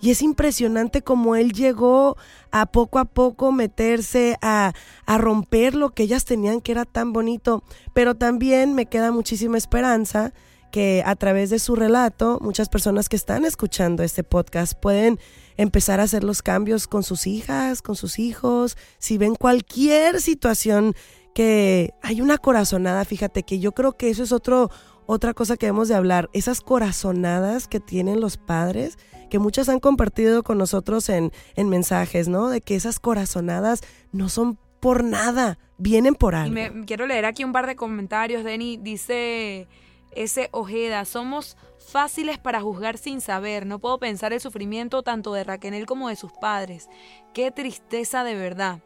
Y 0.01 0.11
es 0.11 0.23
impresionante 0.23 1.03
cómo 1.03 1.37
él 1.37 1.53
llegó 1.53 2.17
a 2.51 2.65
poco 2.65 2.99
a 2.99 3.05
poco 3.05 3.53
meterse 3.53 4.39
a, 4.41 4.73
a, 5.05 5.19
romper 5.19 5.75
lo 5.75 5.91
que 5.91 6.05
ellas 6.05 6.25
tenían 6.25 6.63
que 6.63 6.73
era 6.73 6.87
tan 6.87 7.13
bonito. 7.13 7.63
Pero 7.93 8.15
también 8.15 8.75
me 8.75 8.87
queda 8.87 9.13
muchísima 9.13 9.59
esperanza 9.59 10.33
que 10.73 11.03
a 11.05 11.15
través 11.15 11.51
de 11.51 11.59
su 11.59 11.77
relato 11.77 12.39
muchas 12.41 12.71
personas 12.71 13.11
que 13.11 13.17
están 13.17 13.45
escuchando 13.45 14.03
este 14.03 14.25
podcast 14.25 14.73
pueden 14.73 15.19
empezar 15.59 16.01
a 16.01 16.05
hacer 16.05 16.25
los 16.25 16.41
cambios 16.41 16.87
con 16.87 17.03
sus 17.03 17.27
hijas, 17.27 17.83
con 17.83 17.97
sus 17.97 18.19
hijos. 18.19 18.79
Si 18.99 19.19
ven 19.19 19.35
cualquier 19.35 20.23
situación 20.23 20.95
que 21.35 21.93
hay 22.03 22.21
una 22.21 22.39
corazonada, 22.39 23.05
fíjate 23.05 23.43
que 23.43 23.59
yo 23.59 23.73
creo 23.73 23.93
que 23.97 24.11
eso 24.11 24.23
es 24.23 24.33
otro, 24.33 24.71
otra 25.07 25.35
cosa 25.35 25.57
que 25.57 25.67
debemos 25.67 25.89
de 25.89 25.95
hablar, 25.95 26.29
esas 26.33 26.61
corazonadas 26.61 27.69
que 27.69 27.81
tienen 27.81 28.21
los 28.21 28.37
padres, 28.37 28.99
que 29.31 29.39
muchas 29.39 29.69
han 29.69 29.81
compartido 29.81 30.43
con 30.43 30.59
nosotros 30.59 31.09
en, 31.09 31.33
en 31.55 31.69
mensajes, 31.69 32.29
¿no? 32.29 32.49
De 32.49 32.61
que 32.61 32.75
esas 32.75 32.99
corazonadas 32.99 33.81
no 34.13 34.29
son 34.29 34.59
por 34.81 35.05
nada, 35.05 35.59
vienen 35.79 36.15
por 36.15 36.35
algo. 36.35 36.49
Y 36.49 36.71
me, 36.71 36.85
quiero 36.85 37.07
leer 37.07 37.27
aquí 37.27 37.45
un 37.45 37.53
par 37.53 37.67
de 37.67 37.77
comentarios, 37.77 38.45
Denny, 38.45 38.79
dice 38.79 39.69
ese 40.13 40.49
Ojeda, 40.53 41.05
somos 41.05 41.57
fáciles 41.79 42.39
para 42.39 42.61
juzgar 42.61 42.99
sin 42.99 43.21
saber, 43.21 43.67
no 43.67 43.79
puedo 43.79 43.99
pensar 43.99 44.33
el 44.33 44.41
sufrimiento 44.41 45.03
tanto 45.03 45.33
de 45.33 45.45
Raquel 45.45 45.87
como 45.87 46.09
de 46.09 46.17
sus 46.17 46.33
padres, 46.33 46.89
qué 47.33 47.51
tristeza 47.51 48.25
de 48.25 48.35
verdad. 48.35 48.81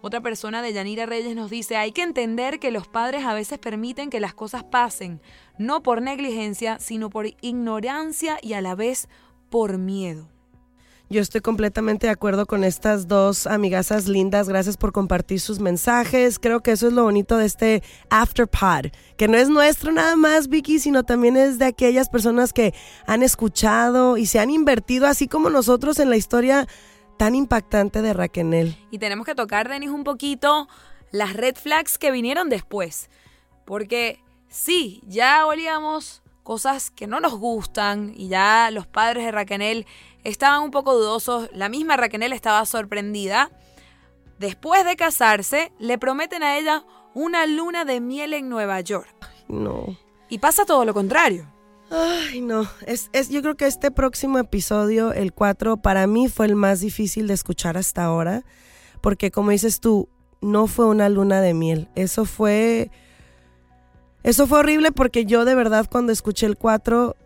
Otra 0.00 0.20
persona 0.20 0.62
de 0.62 0.72
Yanira 0.72 1.06
Reyes 1.06 1.34
nos 1.34 1.50
dice, 1.50 1.76
hay 1.76 1.90
que 1.90 2.02
entender 2.02 2.60
que 2.60 2.70
los 2.70 2.86
padres 2.86 3.24
a 3.24 3.34
veces 3.34 3.58
permiten 3.58 4.10
que 4.10 4.20
las 4.20 4.32
cosas 4.32 4.62
pasen, 4.62 5.20
no 5.58 5.82
por 5.82 6.02
negligencia, 6.02 6.78
sino 6.78 7.10
por 7.10 7.26
ignorancia 7.40 8.38
y 8.40 8.52
a 8.52 8.60
la 8.60 8.76
vez 8.76 9.08
por 9.50 9.76
miedo. 9.78 10.28
Yo 11.10 11.22
estoy 11.22 11.40
completamente 11.40 12.06
de 12.06 12.12
acuerdo 12.12 12.44
con 12.44 12.64
estas 12.64 13.08
dos 13.08 13.46
amigasas 13.46 14.08
lindas. 14.08 14.46
Gracias 14.46 14.76
por 14.76 14.92
compartir 14.92 15.40
sus 15.40 15.58
mensajes. 15.58 16.38
Creo 16.38 16.60
que 16.60 16.72
eso 16.72 16.86
es 16.86 16.92
lo 16.92 17.04
bonito 17.04 17.38
de 17.38 17.46
este 17.46 17.82
Afterpod, 18.10 18.90
que 19.16 19.26
no 19.26 19.38
es 19.38 19.48
nuestro 19.48 19.90
nada 19.90 20.16
más, 20.16 20.48
Vicky, 20.48 20.78
sino 20.78 21.04
también 21.04 21.38
es 21.38 21.58
de 21.58 21.64
aquellas 21.64 22.10
personas 22.10 22.52
que 22.52 22.74
han 23.06 23.22
escuchado 23.22 24.18
y 24.18 24.26
se 24.26 24.38
han 24.38 24.50
invertido, 24.50 25.06
así 25.06 25.28
como 25.28 25.48
nosotros, 25.48 25.98
en 25.98 26.10
la 26.10 26.18
historia 26.18 26.68
tan 27.18 27.34
impactante 27.34 28.00
de 28.00 28.14
Raquel. 28.14 28.76
Y 28.90 28.98
tenemos 28.98 29.26
que 29.26 29.34
tocar, 29.34 29.68
Denis, 29.68 29.90
un 29.90 30.04
poquito 30.04 30.68
las 31.10 31.34
red 31.34 31.56
flags 31.56 31.98
que 31.98 32.10
vinieron 32.10 32.48
después. 32.48 33.10
Porque 33.66 34.22
sí, 34.48 35.02
ya 35.06 35.44
olíamos 35.44 36.22
cosas 36.42 36.90
que 36.90 37.06
no 37.06 37.20
nos 37.20 37.34
gustan 37.34 38.14
y 38.16 38.28
ya 38.28 38.70
los 38.70 38.86
padres 38.86 39.26
de 39.26 39.32
Raquel 39.32 39.86
estaban 40.24 40.62
un 40.62 40.70
poco 40.70 40.94
dudosos. 40.94 41.50
La 41.52 41.68
misma 41.68 41.98
Raquel 41.98 42.32
estaba 42.32 42.64
sorprendida. 42.64 43.50
Después 44.38 44.84
de 44.86 44.96
casarse, 44.96 45.72
le 45.78 45.98
prometen 45.98 46.42
a 46.42 46.56
ella 46.56 46.84
una 47.12 47.44
luna 47.46 47.84
de 47.84 48.00
miel 48.00 48.32
en 48.32 48.48
Nueva 48.48 48.80
York. 48.80 49.08
no. 49.48 49.98
Y 50.30 50.40
pasa 50.40 50.66
todo 50.66 50.84
lo 50.84 50.92
contrario. 50.92 51.46
Ay, 51.90 52.40
no. 52.40 52.68
Es, 52.86 53.08
es, 53.12 53.30
yo 53.30 53.40
creo 53.40 53.56
que 53.56 53.66
este 53.66 53.90
próximo 53.90 54.38
episodio, 54.38 55.12
el 55.12 55.32
4, 55.32 55.78
para 55.78 56.06
mí 56.06 56.28
fue 56.28 56.46
el 56.46 56.54
más 56.54 56.80
difícil 56.80 57.26
de 57.26 57.34
escuchar 57.34 57.76
hasta 57.76 58.04
ahora. 58.04 58.44
Porque 59.00 59.30
como 59.30 59.50
dices 59.50 59.80
tú, 59.80 60.08
no 60.40 60.66
fue 60.66 60.86
una 60.86 61.08
luna 61.08 61.40
de 61.40 61.54
miel. 61.54 61.88
Eso 61.94 62.24
fue. 62.24 62.90
Eso 64.22 64.46
fue 64.46 64.58
horrible 64.58 64.92
porque 64.92 65.24
yo 65.24 65.44
de 65.44 65.54
verdad 65.54 65.86
cuando 65.90 66.12
escuché 66.12 66.46
el 66.46 66.56
4, 66.56 67.16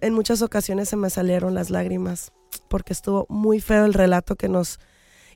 en 0.00 0.14
muchas 0.14 0.40
ocasiones 0.40 0.88
se 0.88 0.96
me 0.96 1.10
salieron 1.10 1.54
las 1.54 1.70
lágrimas. 1.70 2.32
Porque 2.68 2.92
estuvo 2.92 3.26
muy 3.28 3.60
feo 3.60 3.84
el 3.84 3.94
relato 3.94 4.36
que 4.36 4.48
nos. 4.48 4.78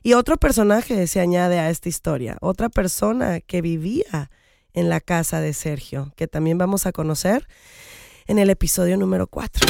Y 0.01 0.13
otro 0.13 0.37
personaje 0.37 1.05
se 1.05 1.19
añade 1.19 1.59
a 1.59 1.69
esta 1.69 1.89
historia. 1.89 2.37
Otra 2.41 2.69
persona 2.69 3.41
que 3.41 3.61
vivía 3.61 4.31
en 4.73 4.89
la 4.89 5.01
casa 5.01 5.41
de 5.41 5.53
Sergio, 5.53 6.13
que 6.15 6.27
también 6.27 6.57
vamos 6.57 6.85
a 6.85 6.91
conocer 6.91 7.47
en 8.27 8.39
el 8.39 8.49
episodio 8.49 8.97
número 8.97 9.27
4. 9.27 9.65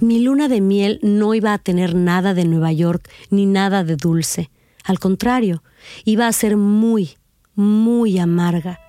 Mi 0.00 0.20
luna 0.20 0.48
de 0.48 0.60
miel 0.60 1.00
no 1.02 1.34
iba 1.34 1.52
a 1.52 1.58
tener 1.58 1.94
nada 1.94 2.34
de 2.34 2.44
Nueva 2.44 2.72
York 2.72 3.08
ni 3.30 3.46
nada 3.46 3.82
de 3.82 3.96
dulce. 3.96 4.50
Al 4.84 4.98
contrario, 4.98 5.62
iba 6.04 6.26
a 6.26 6.32
ser 6.32 6.56
muy, 6.56 7.16
muy 7.54 8.18
amarga. 8.18 8.80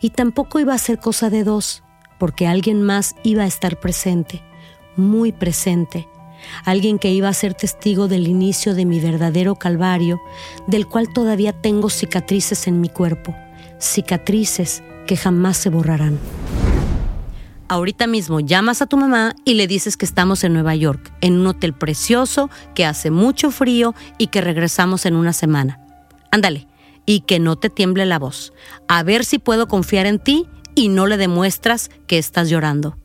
Y 0.00 0.10
tampoco 0.10 0.60
iba 0.60 0.74
a 0.74 0.78
ser 0.78 0.98
cosa 0.98 1.28
de 1.28 1.42
dos, 1.44 1.82
porque 2.18 2.46
alguien 2.46 2.82
más 2.82 3.16
iba 3.24 3.42
a 3.42 3.48
estar 3.48 3.80
presente, 3.80 4.40
muy 4.96 5.32
presente. 5.32 6.08
Alguien 6.64 6.98
que 6.98 7.10
iba 7.10 7.28
a 7.28 7.34
ser 7.34 7.54
testigo 7.54 8.08
del 8.08 8.28
inicio 8.28 8.74
de 8.74 8.84
mi 8.84 9.00
verdadero 9.00 9.56
calvario, 9.56 10.20
del 10.68 10.86
cual 10.86 11.12
todavía 11.12 11.52
tengo 11.52 11.90
cicatrices 11.90 12.66
en 12.68 12.80
mi 12.80 12.88
cuerpo, 12.88 13.34
cicatrices 13.80 14.82
que 15.06 15.16
jamás 15.16 15.56
se 15.56 15.70
borrarán 15.70 16.18
ahorita 17.72 18.06
mismo 18.06 18.40
llamas 18.40 18.82
a 18.82 18.86
tu 18.86 18.98
mamá 18.98 19.34
y 19.46 19.54
le 19.54 19.66
dices 19.66 19.96
que 19.96 20.04
estamos 20.04 20.44
en 20.44 20.52
Nueva 20.52 20.74
York, 20.74 21.10
en 21.22 21.40
un 21.40 21.46
hotel 21.46 21.72
precioso, 21.72 22.50
que 22.74 22.84
hace 22.84 23.10
mucho 23.10 23.50
frío 23.50 23.94
y 24.18 24.26
que 24.26 24.42
regresamos 24.42 25.06
en 25.06 25.16
una 25.16 25.32
semana. 25.32 25.80
Ándale, 26.30 26.68
y 27.06 27.20
que 27.20 27.38
no 27.38 27.56
te 27.56 27.70
tiemble 27.70 28.04
la 28.04 28.18
voz. 28.18 28.52
A 28.88 29.02
ver 29.02 29.24
si 29.24 29.38
puedo 29.38 29.68
confiar 29.68 30.04
en 30.04 30.18
ti 30.18 30.46
y 30.74 30.88
no 30.88 31.06
le 31.06 31.16
demuestras 31.16 31.90
que 32.06 32.18
estás 32.18 32.50
llorando. 32.50 32.98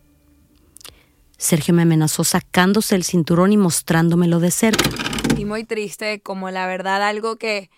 Sergio 1.38 1.74
me 1.74 1.84
amenazó 1.84 2.26
sacándose 2.26 2.96
el 2.96 3.06
cinturón 3.06 3.54
y 3.54 3.58
mostrándomelo 3.58 4.40
de 4.40 4.52
cerca. 4.52 4.90
Y 5.38 5.46
muy 5.46 5.64
triste, 5.64 6.20
como 6.20 6.52
la 6.52 6.68
verdad 6.68 7.04
algo 7.04 7.38
que 7.38 7.70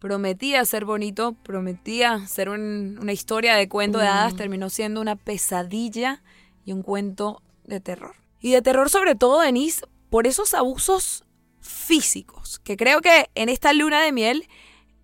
prometía 0.00 0.64
ser 0.64 0.84
bonito, 0.84 1.36
prometía 1.44 2.26
ser 2.26 2.48
una 2.48 3.12
historia 3.12 3.54
de 3.54 3.68
cuento 3.68 3.98
de 3.98 4.08
hadas, 4.08 4.34
mm. 4.34 4.36
terminó 4.36 4.70
siendo 4.70 5.00
una 5.00 5.14
pesadilla 5.14 6.20
y 6.64 6.72
un 6.72 6.82
cuento 6.82 7.42
de 7.64 7.80
terror. 7.80 8.14
Y 8.40 8.52
de 8.52 8.62
terror 8.62 8.90
sobre 8.90 9.14
todo, 9.14 9.40
Denise, 9.40 9.86
por 10.10 10.26
esos 10.26 10.54
abusos 10.54 11.24
físicos, 11.60 12.58
que 12.58 12.76
creo 12.76 13.00
que 13.00 13.30
en 13.34 13.48
esta 13.48 13.72
luna 13.72 14.02
de 14.02 14.12
miel 14.12 14.48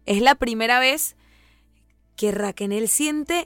es 0.06 0.20
la 0.20 0.34
primera 0.34 0.80
vez 0.80 1.16
que 2.16 2.32
Raquel 2.32 2.88
siente 2.88 3.44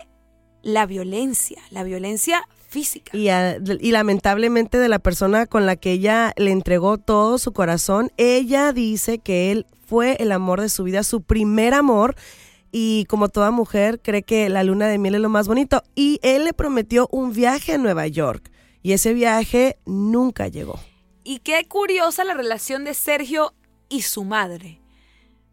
la 0.63 0.87
violencia, 0.87 1.61
la 1.71 1.85
violencia 1.85 2.49
física. 2.69 3.17
Y, 3.17 3.29
y, 3.29 3.91
lamentablemente 3.91 4.79
de 4.79 4.89
la 4.89 4.99
persona 4.99 5.47
con 5.47 5.67
la 5.67 5.77
que 5.77 5.93
ella 5.93 6.33
le 6.37 6.53
entregó 6.53 6.97
todo 6.99 7.37
su 7.39 7.53
corazón, 7.53 8.11
ella 8.17 8.73
dice 8.73 9.19
que 9.19 9.53
él 9.53 9.67
fue 9.87 10.17
el 10.21 10.33
amor 10.33 10.61
de 10.63 10.71
su 10.71 10.85
vida, 10.85 11.03
su 11.03 11.23
primer 11.23 11.75
amor. 11.75 12.17
Y 12.73 13.05
como 13.05 13.29
toda 13.29 13.51
mujer, 13.51 14.01
cree 14.01 14.23
que 14.23 14.49
la 14.49 14.65
luna 14.65 14.89
de 14.89 14.97
miel 14.99 15.17
es 15.17 15.21
lo 15.21 15.29
más 15.29 15.47
bonito. 15.47 15.83
Y 15.95 16.19
él 16.23 16.45
le 16.45 16.55
prometió 16.55 17.07
un 17.13 17.35
viaje 17.35 17.75
a 17.75 17.79
Nueva 17.79 18.07
York. 18.07 18.51
Y 18.83 18.93
ese 18.93 19.13
viaje 19.13 19.77
nunca 19.85 20.49
llegó. 20.49 20.81
Y 21.23 21.41
qué 21.41 21.67
curiosa 21.69 22.25
la 22.25 22.35
relación 22.35 22.85
de 22.85 22.95
Sergio 22.95 23.55
y 23.91 24.03
su 24.03 24.25
madre. 24.25 24.81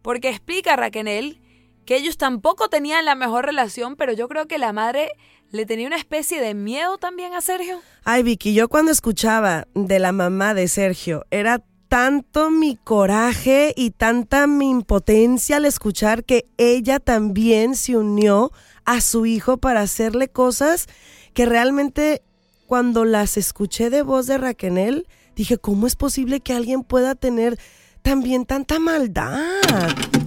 Porque 0.02 0.30
explica 0.30 0.78
Raquel 0.78 1.42
que 1.86 1.98
ellos 1.98 2.18
tampoco 2.18 2.70
tenían 2.70 3.04
la 3.04 3.16
mejor 3.16 3.46
relación, 3.46 3.96
pero 3.96 4.14
yo 4.14 4.28
creo 4.30 4.48
que 4.48 4.58
la 4.58 4.72
madre 4.72 5.10
le 5.52 5.66
tenía 5.66 5.88
una 5.88 5.98
especie 5.98 6.40
de 6.40 6.54
miedo 6.54 6.98
también 6.98 7.34
a 7.34 7.42
Sergio. 7.42 7.82
Ay, 8.04 8.24
Vicky, 8.24 8.54
yo 8.54 8.70
cuando 8.70 8.92
escuchaba 8.92 9.68
de 9.74 10.00
la 10.00 10.12
mamá 10.12 10.54
de 10.54 10.68
Sergio, 10.68 11.26
era 11.32 11.64
tanto 11.90 12.52
mi 12.52 12.78
coraje 12.78 13.74
y 13.76 13.90
tanta 13.90 14.46
mi 14.46 14.70
impotencia 14.70 15.58
al 15.58 15.66
escuchar 15.66 16.24
que 16.24 16.46
ella 16.58 17.00
también 17.00 17.76
se 17.76 17.98
unió 17.98 18.52
a 18.86 19.02
su 19.02 19.26
hijo 19.26 19.58
para 19.58 19.82
hacerle 19.82 20.30
cosas 20.30 20.86
que 21.34 21.48
realmente 21.48 22.22
cuando 22.68 23.06
las 23.06 23.38
escuché 23.38 23.90
de 23.90 24.04
voz 24.04 24.28
de 24.28 24.38
Raquel, 24.38 25.08
dije, 25.36 25.58
¿cómo 25.58 25.88
es 25.88 25.96
posible 25.96 26.42
que 26.42 26.54
alguien 26.54 26.84
pueda 26.84 27.16
tener 27.16 27.60
también 28.04 28.46
tanta 28.46 28.78
maldad? 28.78 29.42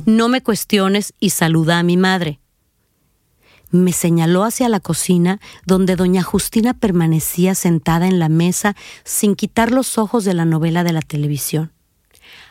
No 0.05 0.29
me 0.29 0.42
cuestiones 0.42 1.14
y 1.20 1.31
saluda 1.31 1.79
a 1.79 1.85
mi 1.85 1.96
madre. 1.96 2.41
Me 3.73 3.95
señaló 3.95 4.45
hacia 4.45 4.69
la 4.69 4.81
cocina 4.81 5.41
donde 5.65 5.97
doña 5.97 6.23
Justina 6.23 6.75
permanecía 6.75 7.55
sentada 7.55 8.07
en 8.07 8.19
la 8.19 8.29
mesa 8.29 8.77
sin 9.03 9.35
quitar 9.35 9.73
los 9.73 9.97
ojos 9.97 10.25
de 10.25 10.35
la 10.35 10.45
novela 10.45 10.85
de 10.85 10.93
la 10.93 11.01
televisión. 11.01 11.73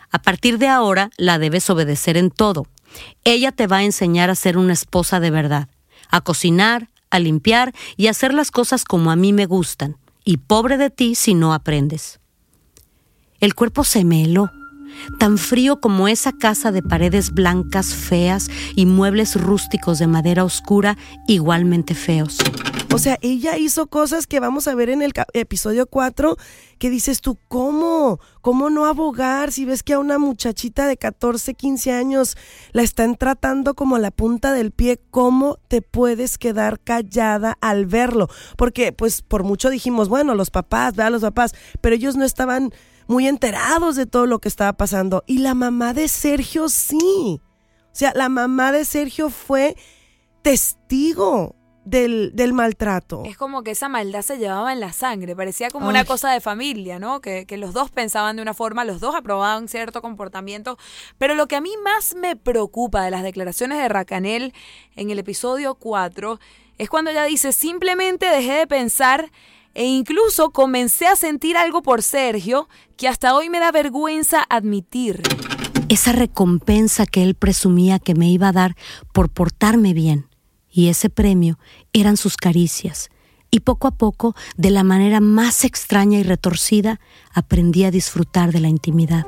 A 0.10 0.20
partir 0.20 0.58
de 0.58 0.68
ahora 0.68 1.12
la 1.18 1.38
debes 1.38 1.70
obedecer 1.70 2.18
en 2.18 2.32
todo. 2.32 2.66
Ella 3.24 3.52
te 3.52 3.68
va 3.68 3.78
a 3.78 3.84
enseñar 3.84 4.32
a 4.32 4.36
ser 4.36 4.58
una 4.58 4.74
esposa 4.74 5.20
de 5.20 5.30
verdad, 5.30 5.70
a 6.10 6.22
cocinar, 6.22 6.90
a 7.12 7.20
limpiar 7.20 7.72
y 7.98 8.08
hacer 8.08 8.34
las 8.34 8.50
cosas 8.50 8.84
como 8.84 9.12
a 9.12 9.16
mí 9.16 9.32
me 9.32 9.46
gustan. 9.46 9.98
Y 10.26 10.38
pobre 10.38 10.78
de 10.78 10.90
ti 10.90 11.14
si 11.14 11.36
no 11.36 11.54
aprendes. 11.54 12.20
El 13.40 13.54
cuerpo 13.54 13.84
se 13.84 14.04
me 14.04 14.24
heló 14.24 14.52
tan 15.20 15.38
frío 15.38 15.80
como 15.80 16.08
esa 16.08 16.32
casa 16.32 16.72
de 16.72 16.84
paredes 16.84 17.32
blancas 17.32 17.94
feas 17.94 18.50
y 18.76 18.86
muebles 18.86 19.40
rústicos 19.40 20.00
de 20.00 20.08
madera 20.08 20.44
oscura 20.44 20.98
igualmente 21.28 21.96
feos. 21.96 22.38
O 22.94 22.98
sea, 22.98 23.18
ella 23.22 23.58
hizo 23.58 23.88
cosas 23.88 24.28
que 24.28 24.42
vamos 24.42 24.68
a 24.68 24.76
ver 24.76 24.90
en 24.90 25.02
el 25.02 25.14
episodio 25.34 25.86
4 25.86 26.36
que 26.78 26.90
dices 26.90 27.22
tú, 27.22 27.38
¿cómo? 27.48 28.20
¿Cómo 28.42 28.70
no 28.70 28.86
abogar 28.86 29.54
si 29.54 29.64
ves 29.64 29.82
que 29.82 29.94
a 29.94 30.00
una 30.00 30.18
muchachita 30.18 30.88
de 30.88 30.98
14, 30.98 31.54
15 31.54 31.94
años 31.94 32.36
la 32.74 32.82
están 32.82 33.16
tratando 33.16 33.76
como 33.76 33.96
a 33.96 34.00
la 34.00 34.12
punta 34.12 34.52
del 34.52 34.72
pie? 34.72 35.00
¿Cómo 35.10 35.58
te 35.70 35.82
puedes 35.82 36.38
quedar 36.38 36.82
callada 36.82 37.58
al 37.62 37.86
verlo? 37.86 38.28
Porque 38.58 38.92
pues 38.92 39.22
por 39.22 39.44
mucho 39.44 39.70
dijimos, 39.70 40.10
bueno, 40.10 40.36
los 40.36 40.50
papás, 40.50 40.96
vea 40.96 41.10
los 41.10 41.22
papás, 41.22 41.54
pero 41.80 41.96
ellos 41.96 42.18
no 42.18 42.26
estaban 42.26 42.74
muy 43.12 43.28
enterados 43.28 43.98
de 43.98 44.06
todo 44.06 44.26
lo 44.26 44.40
que 44.40 44.48
estaba 44.48 44.74
pasando. 44.74 45.24
Y 45.28 45.40
la 45.40 45.54
mamá 45.54 45.94
de 45.94 46.08
Sergio 46.08 46.70
sí. 46.70 47.42
O 47.86 47.94
sea, 47.94 48.14
la 48.16 48.30
mamá 48.30 48.72
de 48.72 48.86
Sergio 48.86 49.30
fue 49.30 49.76
testigo 50.42 51.56
del, 51.84 52.32
del, 52.34 52.54
maltrato. 52.54 53.24
Es 53.26 53.36
como 53.36 53.64
que 53.64 53.72
esa 53.72 53.90
maldad 53.90 54.22
se 54.22 54.38
llevaba 54.38 54.72
en 54.72 54.80
la 54.80 54.94
sangre, 54.94 55.36
parecía 55.36 55.70
como 55.70 55.90
una 55.90 56.06
cosa 56.06 56.32
de 56.32 56.40
familia, 56.40 57.00
¿no? 57.00 57.20
Que, 57.20 57.46
que, 57.46 57.58
los 57.58 57.74
dos 57.74 57.90
pensaban 57.90 58.38
de 58.38 58.42
una 58.42 58.54
forma, 58.54 58.86
los 58.86 59.02
dos 59.02 59.14
aprobaban 59.14 59.68
cierto 59.68 60.02
comportamiento. 60.02 60.78
Pero 61.18 61.36
lo 61.36 61.48
que 61.48 61.58
a 61.58 61.62
mí 61.62 61.72
más 61.84 62.16
me 62.16 62.36
preocupa 62.38 63.04
de 63.04 63.12
las 63.12 63.24
declaraciones 63.24 63.80
de 63.80 63.90
Racanel 63.90 64.54
en 64.96 65.10
el 65.10 65.20
episodio 65.20 65.76
4 65.76 66.40
es 66.78 66.90
cuando 66.90 67.12
ella 67.12 67.26
dice, 67.26 67.52
simplemente 67.52 68.28
dejé 68.28 68.54
de 68.54 68.68
pensar 68.68 69.32
e 69.74 69.86
incluso 69.86 70.52
comencé 70.52 71.08
a 71.08 71.16
sentir 71.16 71.58
algo 71.58 71.82
por 71.82 72.02
Sergio 72.02 72.68
que 72.98 73.08
hasta 73.08 73.36
hoy 73.36 73.50
me 73.50 73.60
da 73.60 73.72
vergüenza 73.72 74.46
admitir. 74.50 75.22
Esa 75.90 76.12
recompensa 76.12 77.06
que 77.06 77.24
él 77.24 77.36
presumía 77.36 78.00
que 78.00 78.16
me 78.16 78.30
iba 78.30 78.50
a 78.50 78.54
dar 78.54 78.76
por 79.14 79.30
portarme 79.30 79.94
bien. 79.94 80.28
Y 80.70 80.88
ese 80.88 81.10
premio 81.10 81.60
eran 81.92 82.16
sus 82.16 82.38
caricias. 82.38 83.10
Y 83.50 83.62
poco 83.62 83.88
a 83.88 83.92
poco, 83.92 84.34
de 84.56 84.72
la 84.72 84.84
manera 84.84 85.20
más 85.20 85.66
extraña 85.66 86.18
y 86.20 86.24
retorcida, 86.24 87.02
aprendí 87.34 87.84
a 87.84 87.92
disfrutar 87.92 88.54
de 88.54 88.62
la 88.62 88.70
intimidad. 88.70 89.28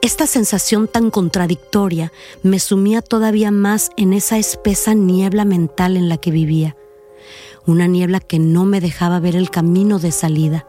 Esta 0.00 0.26
sensación 0.26 0.88
tan 0.88 1.10
contradictoria 1.10 2.10
me 2.42 2.58
sumía 2.58 3.02
todavía 3.02 3.50
más 3.50 3.90
en 3.98 4.14
esa 4.14 4.38
espesa 4.38 4.94
niebla 4.94 5.44
mental 5.44 5.98
en 5.98 6.08
la 6.08 6.16
que 6.16 6.30
vivía 6.30 6.76
una 7.66 7.86
niebla 7.86 8.20
que 8.20 8.38
no 8.38 8.64
me 8.64 8.80
dejaba 8.80 9.20
ver 9.20 9.36
el 9.36 9.50
camino 9.50 9.98
de 9.98 10.12
salida. 10.12 10.66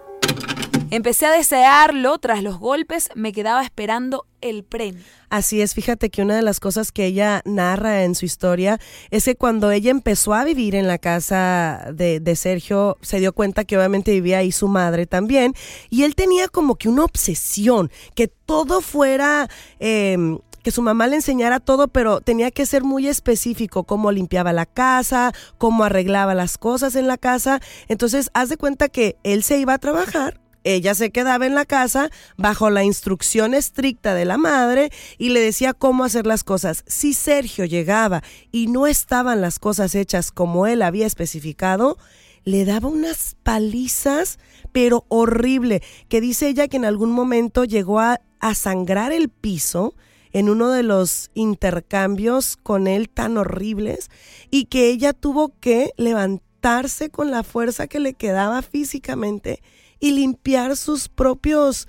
Empecé 0.92 1.26
a 1.26 1.32
desearlo, 1.32 2.18
tras 2.20 2.44
los 2.44 2.60
golpes 2.60 3.10
me 3.16 3.34
quedaba 3.34 3.64
esperando 3.64 4.26
el 4.42 4.64
premio. 4.64 5.04
Así 5.30 5.62
es, 5.62 5.74
fíjate 5.74 6.10
que 6.10 6.22
una 6.22 6.36
de 6.36 6.44
las 6.44 6.60
cosas 6.60 6.92
que 6.92 7.06
ella 7.06 7.42
narra 7.46 8.04
en 8.04 8.14
su 8.14 8.26
historia 8.26 8.80
es 9.10 9.26
que 9.26 9.36
cuando 9.36 9.72
ella 9.72 9.90
empezó 9.90 10.34
a 10.34 10.46
vivir 10.46 10.76
en 10.76 10.88
la 10.88 11.00
casa 11.00 11.88
de, 11.92 12.36
Sergio, 12.36 12.98
se 13.02 13.20
dio 13.20 13.34
cuenta 13.34 13.66
que 13.66 13.78
obviamente 13.78 14.12
vivía 14.12 14.38
ahí 14.38 14.52
su 14.52 14.68
madre 14.68 15.08
también, 15.08 15.54
y 15.90 16.04
él 16.04 16.16
tenía 16.16 16.48
como 16.48 16.76
que 16.76 16.88
una 16.88 17.04
obsesión, 17.04 17.92
que 18.14 18.28
todo 18.28 18.82
fuera 18.82 19.50
em, 19.80 20.40
que 20.66 20.72
su 20.72 20.82
mamá 20.82 21.06
le 21.06 21.18
enseñara 21.18 21.60
todo, 21.60 21.90
pero 21.90 22.22
tenía 22.22 22.50
que 22.50 22.66
ser 22.66 22.84
muy 22.84 23.08
específico, 23.08 23.84
cómo 23.84 24.12
limpiaba 24.12 24.52
la 24.52 24.66
casa, 24.66 25.32
cómo 25.60 25.84
arreglaba 25.84 26.34
las 26.34 26.58
cosas 26.58 26.96
en 26.96 27.06
la 27.06 27.20
casa. 27.20 27.62
Entonces, 27.88 28.32
haz 28.34 28.50
de 28.50 28.58
cuenta 28.58 28.90
que 28.90 29.16
él 29.22 29.44
se 29.44 29.60
iba 29.60 29.76
a 29.76 29.78
trabajar, 29.78 30.42
ella 30.64 30.96
se 30.96 31.12
quedaba 31.12 31.46
en 31.46 31.54
la 31.54 31.66
casa 31.66 32.10
bajo 32.36 32.72
la 32.72 32.84
instrucción 32.84 33.54
estricta 33.54 34.16
de 34.16 34.26
la 34.26 34.40
madre 34.40 34.90
y 35.20 35.30
le 35.30 35.40
decía 35.40 35.76
cómo 35.76 36.04
hacer 36.04 36.26
las 36.26 36.44
cosas. 36.44 36.84
Si 36.88 37.14
Sergio 37.14 37.66
llegaba 37.66 38.24
y 38.52 38.66
no 38.66 38.88
estaban 38.88 39.42
las 39.42 39.60
cosas 39.60 39.94
hechas 39.94 40.32
como 40.32 40.66
él 40.66 40.82
había 40.82 41.06
especificado, 41.06 42.00
le 42.44 42.66
daba 42.66 42.88
unas 42.88 43.36
palizas, 43.44 44.40
pero 44.72 45.06
horrible, 45.10 45.84
que 46.10 46.22
dice 46.22 46.48
ella 46.48 46.68
que 46.68 46.78
en 46.78 46.86
algún 46.86 47.12
momento 47.12 47.66
llegó 47.66 48.00
a, 48.00 48.20
a 48.40 48.56
sangrar 48.56 49.12
el 49.12 49.30
piso 49.30 49.94
en 50.36 50.50
uno 50.50 50.70
de 50.70 50.84
los 50.84 51.32
intercambios 51.34 52.58
con 52.58 52.88
él 52.88 53.08
tan 53.08 53.38
horribles 53.38 54.12
y 54.52 54.66
que 54.66 54.90
ella 54.90 55.14
tuvo 55.14 55.54
que 55.62 55.92
levantarse 55.96 57.10
con 57.10 57.32
la 57.32 57.42
fuerza 57.42 57.88
que 57.88 58.02
le 58.02 58.16
quedaba 58.16 58.62
físicamente 58.62 59.64
y 59.98 60.12
limpiar 60.12 60.76
sus 60.76 61.08
propios 61.08 61.88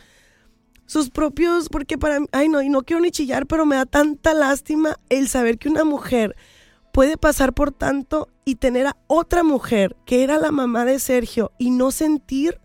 sus 0.86 1.10
propios 1.10 1.68
porque 1.68 1.98
para 1.98 2.20
mí, 2.20 2.26
ay 2.30 2.48
no, 2.48 2.62
y 2.62 2.68
no 2.68 2.84
quiero 2.84 3.02
ni 3.02 3.10
chillar, 3.10 3.46
pero 3.46 3.66
me 3.66 3.74
da 3.74 3.84
tanta 3.84 4.32
lástima 4.32 4.96
el 5.08 5.26
saber 5.26 5.58
que 5.58 5.68
una 5.68 5.82
mujer 5.82 6.36
puede 6.92 7.16
pasar 7.16 7.52
por 7.52 7.72
tanto 7.72 8.28
y 8.44 8.54
tener 8.54 8.86
a 8.86 8.96
otra 9.08 9.42
mujer 9.42 9.96
que 10.06 10.22
era 10.22 10.38
la 10.38 10.52
mamá 10.52 10.84
de 10.84 11.00
Sergio 11.00 11.50
y 11.58 11.70
no 11.70 11.90
sentir 11.90 12.60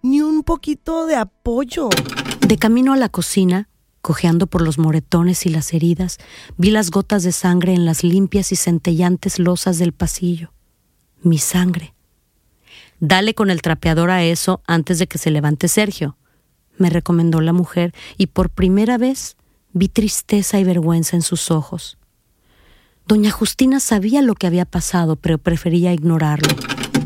ni 0.00 0.22
un 0.22 0.42
poquito 0.42 1.04
de 1.04 1.16
apoyo. 1.16 1.90
De 2.48 2.56
camino 2.56 2.94
a 2.94 2.96
la 2.96 3.10
cocina, 3.10 3.68
Cojeando 4.02 4.48
por 4.48 4.62
los 4.62 4.78
moretones 4.78 5.46
y 5.46 5.48
las 5.48 5.72
heridas, 5.72 6.18
vi 6.58 6.70
las 6.70 6.90
gotas 6.90 7.22
de 7.22 7.32
sangre 7.32 7.72
en 7.72 7.84
las 7.84 8.02
limpias 8.02 8.52
y 8.52 8.56
centellantes 8.56 9.38
losas 9.38 9.78
del 9.78 9.92
pasillo. 9.92 10.52
Mi 11.22 11.38
sangre. 11.38 11.94
Dale 12.98 13.34
con 13.34 13.48
el 13.50 13.62
trapeador 13.62 14.10
a 14.10 14.24
eso 14.24 14.60
antes 14.66 14.98
de 14.98 15.06
que 15.06 15.18
se 15.18 15.30
levante 15.30 15.68
Sergio, 15.68 16.16
me 16.78 16.90
recomendó 16.90 17.40
la 17.40 17.52
mujer, 17.52 17.94
y 18.16 18.26
por 18.26 18.50
primera 18.50 18.98
vez 18.98 19.36
vi 19.72 19.88
tristeza 19.88 20.58
y 20.58 20.64
vergüenza 20.64 21.16
en 21.16 21.22
sus 21.22 21.50
ojos. 21.50 21.96
Doña 23.06 23.30
Justina 23.30 23.80
sabía 23.80 24.22
lo 24.22 24.34
que 24.34 24.46
había 24.46 24.64
pasado, 24.64 25.16
pero 25.16 25.38
prefería 25.38 25.92
ignorarlo. 25.92 26.48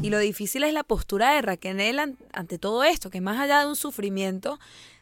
Y 0.03 0.11
lo 0.11 0.19
difícil 0.19 0.65
es 0.65 0.73
la 0.73 0.85
postura 0.85 1.35
de 1.35 1.43
Raquel 1.43 1.99
ante 2.33 2.59
todo 2.59 2.85
esto, 2.85 3.11
que 3.11 3.21
más 3.21 3.39
allá 3.39 3.61
de 3.61 3.67
un 3.67 3.77
sufrimiento, 3.77 4.59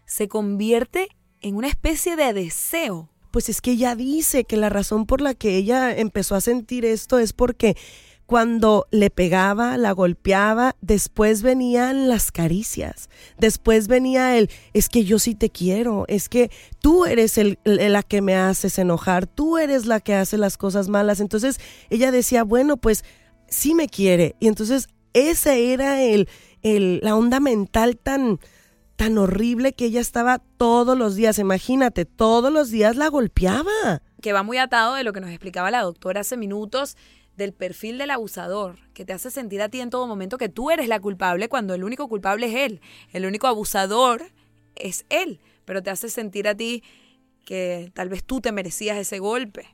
se 0.06 0.28
convierte 0.28 1.08
en 1.44 1.56
una 1.56 1.68
especie 1.68 2.16
de 2.16 2.32
deseo. 2.32 3.10
Pues 3.30 3.48
es 3.48 3.60
que 3.60 3.72
ella 3.72 3.94
dice 3.94 4.44
que 4.44 4.56
la 4.56 4.70
razón 4.70 5.06
por 5.06 5.20
la 5.20 5.34
que 5.34 5.56
ella 5.56 5.94
empezó 5.94 6.34
a 6.34 6.40
sentir 6.40 6.84
esto 6.84 7.18
es 7.18 7.32
porque 7.32 7.76
cuando 8.24 8.86
le 8.90 9.10
pegaba, 9.10 9.76
la 9.76 9.92
golpeaba, 9.92 10.76
después 10.80 11.42
venían 11.42 12.08
las 12.08 12.32
caricias, 12.32 13.10
después 13.38 13.86
venía 13.86 14.38
el, 14.38 14.48
es 14.72 14.88
que 14.88 15.04
yo 15.04 15.18
sí 15.18 15.34
te 15.34 15.50
quiero, 15.50 16.06
es 16.08 16.30
que 16.30 16.50
tú 16.80 17.04
eres 17.04 17.36
el, 17.36 17.58
la 17.64 18.02
que 18.02 18.22
me 18.22 18.34
haces 18.34 18.78
enojar, 18.78 19.26
tú 19.26 19.58
eres 19.58 19.84
la 19.84 20.00
que 20.00 20.14
hace 20.14 20.38
las 20.38 20.56
cosas 20.56 20.88
malas. 20.88 21.20
Entonces 21.20 21.60
ella 21.90 22.10
decía, 22.10 22.44
bueno, 22.44 22.78
pues 22.78 23.04
sí 23.48 23.74
me 23.74 23.88
quiere. 23.88 24.36
Y 24.40 24.48
entonces 24.48 24.88
esa 25.12 25.54
era 25.54 26.02
el, 26.02 26.28
el, 26.62 27.00
la 27.02 27.14
onda 27.14 27.40
mental 27.40 27.98
tan, 27.98 28.40
tan 28.96 29.18
horrible 29.18 29.72
que 29.72 29.86
ella 29.86 30.00
estaba 30.00 30.38
todos 30.38 30.96
los 30.96 31.16
días, 31.16 31.38
imagínate, 31.38 32.04
todos 32.04 32.52
los 32.52 32.70
días 32.70 32.96
la 32.96 33.08
golpeaba. 33.08 34.02
Que 34.20 34.32
va 34.32 34.42
muy 34.42 34.58
atado 34.58 34.94
de 34.94 35.04
lo 35.04 35.12
que 35.12 35.20
nos 35.20 35.30
explicaba 35.30 35.70
la 35.70 35.82
doctora 35.82 36.20
hace 36.20 36.36
minutos 36.36 36.96
del 37.36 37.52
perfil 37.52 37.98
del 37.98 38.10
abusador, 38.10 38.78
que 38.94 39.04
te 39.04 39.12
hace 39.12 39.30
sentir 39.30 39.60
a 39.60 39.68
ti 39.68 39.80
en 39.80 39.90
todo 39.90 40.06
momento 40.06 40.38
que 40.38 40.48
tú 40.48 40.70
eres 40.70 40.88
la 40.88 41.00
culpable 41.00 41.48
cuando 41.48 41.74
el 41.74 41.82
único 41.82 42.08
culpable 42.08 42.46
es 42.46 42.54
él, 42.70 42.80
el 43.12 43.26
único 43.26 43.48
abusador 43.48 44.22
es 44.76 45.04
él, 45.08 45.40
pero 45.64 45.82
te 45.82 45.90
hace 45.90 46.08
sentir 46.08 46.46
a 46.46 46.54
ti 46.54 46.84
que 47.44 47.90
tal 47.94 48.08
vez 48.08 48.24
tú 48.24 48.40
te 48.40 48.52
merecías 48.52 48.96
ese 48.96 49.18
golpe. 49.18 49.66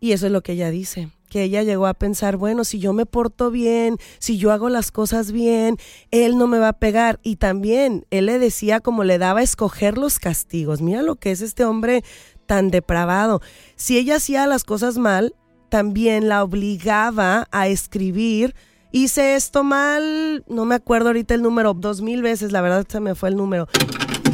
Y 0.00 0.12
eso 0.12 0.26
es 0.26 0.32
lo 0.32 0.42
que 0.42 0.52
ella 0.52 0.70
dice, 0.70 1.10
que 1.28 1.42
ella 1.42 1.62
llegó 1.62 1.86
a 1.86 1.94
pensar, 1.94 2.36
bueno, 2.36 2.64
si 2.64 2.78
yo 2.78 2.92
me 2.92 3.06
porto 3.06 3.50
bien, 3.50 3.98
si 4.18 4.38
yo 4.38 4.52
hago 4.52 4.68
las 4.68 4.90
cosas 4.90 5.32
bien, 5.32 5.76
él 6.10 6.38
no 6.38 6.46
me 6.46 6.58
va 6.58 6.68
a 6.68 6.78
pegar. 6.78 7.20
Y 7.22 7.36
también 7.36 8.06
él 8.10 8.26
le 8.26 8.38
decía 8.38 8.80
como 8.80 9.04
le 9.04 9.18
daba 9.18 9.40
a 9.40 9.44
escoger 9.44 9.98
los 9.98 10.18
castigos. 10.18 10.80
Mira 10.80 11.02
lo 11.02 11.16
que 11.16 11.30
es 11.30 11.40
este 11.40 11.64
hombre 11.64 12.02
tan 12.46 12.70
depravado. 12.70 13.40
Si 13.76 13.98
ella 13.98 14.16
hacía 14.16 14.46
las 14.46 14.64
cosas 14.64 14.98
mal, 14.98 15.34
también 15.68 16.28
la 16.28 16.42
obligaba 16.42 17.46
a 17.50 17.68
escribir. 17.68 18.54
Hice 18.90 19.34
esto 19.34 19.64
mal, 19.64 20.44
no 20.48 20.64
me 20.64 20.74
acuerdo 20.74 21.08
ahorita 21.08 21.34
el 21.34 21.42
número, 21.42 21.74
dos 21.74 22.00
mil 22.00 22.22
veces, 22.22 22.52
la 22.52 22.62
verdad 22.62 22.86
se 22.88 23.00
me 23.00 23.14
fue 23.14 23.28
el 23.28 23.36
número. 23.36 23.68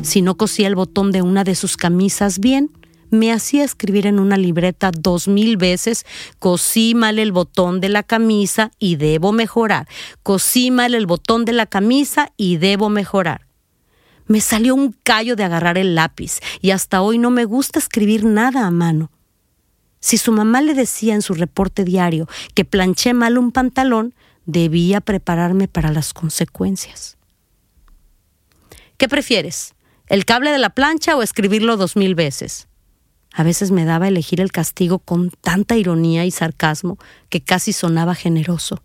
Si 0.02 0.22
no 0.22 0.36
cosía 0.36 0.68
el 0.68 0.76
botón 0.76 1.10
de 1.10 1.22
una 1.22 1.42
de 1.42 1.56
sus 1.56 1.76
camisas 1.76 2.38
bien, 2.38 2.70
me 3.14 3.32
hacía 3.32 3.64
escribir 3.64 4.06
en 4.06 4.18
una 4.18 4.36
libreta 4.36 4.90
dos 4.90 5.28
mil 5.28 5.56
veces, 5.56 6.04
cosí 6.38 6.94
mal 6.94 7.18
el 7.18 7.32
botón 7.32 7.80
de 7.80 7.88
la 7.88 8.02
camisa 8.02 8.70
y 8.78 8.96
debo 8.96 9.32
mejorar, 9.32 9.88
cosí 10.22 10.70
mal 10.70 10.94
el 10.94 11.06
botón 11.06 11.44
de 11.44 11.52
la 11.52 11.66
camisa 11.66 12.32
y 12.36 12.58
debo 12.58 12.90
mejorar. 12.90 13.46
Me 14.26 14.40
salió 14.40 14.74
un 14.74 14.92
callo 15.02 15.36
de 15.36 15.44
agarrar 15.44 15.78
el 15.78 15.94
lápiz 15.94 16.40
y 16.60 16.70
hasta 16.70 17.02
hoy 17.02 17.18
no 17.18 17.30
me 17.30 17.44
gusta 17.44 17.78
escribir 17.78 18.24
nada 18.24 18.66
a 18.66 18.70
mano. 18.70 19.10
Si 20.00 20.18
su 20.18 20.32
mamá 20.32 20.60
le 20.60 20.74
decía 20.74 21.14
en 21.14 21.22
su 21.22 21.34
reporte 21.34 21.84
diario 21.84 22.28
que 22.54 22.64
planché 22.64 23.14
mal 23.14 23.38
un 23.38 23.52
pantalón, 23.52 24.14
debía 24.46 25.00
prepararme 25.00 25.68
para 25.68 25.92
las 25.92 26.12
consecuencias. 26.12 27.16
¿Qué 28.96 29.08
prefieres? 29.08 29.74
¿El 30.06 30.24
cable 30.24 30.50
de 30.50 30.58
la 30.58 30.70
plancha 30.70 31.16
o 31.16 31.22
escribirlo 31.22 31.76
dos 31.76 31.96
mil 31.96 32.14
veces? 32.14 32.68
A 33.36 33.42
veces 33.42 33.72
me 33.72 33.84
daba 33.84 34.06
elegir 34.06 34.40
el 34.40 34.52
castigo 34.52 35.00
con 35.00 35.30
tanta 35.30 35.76
ironía 35.76 36.24
y 36.24 36.30
sarcasmo 36.30 36.98
que 37.28 37.42
casi 37.42 37.72
sonaba 37.72 38.14
generoso. 38.14 38.80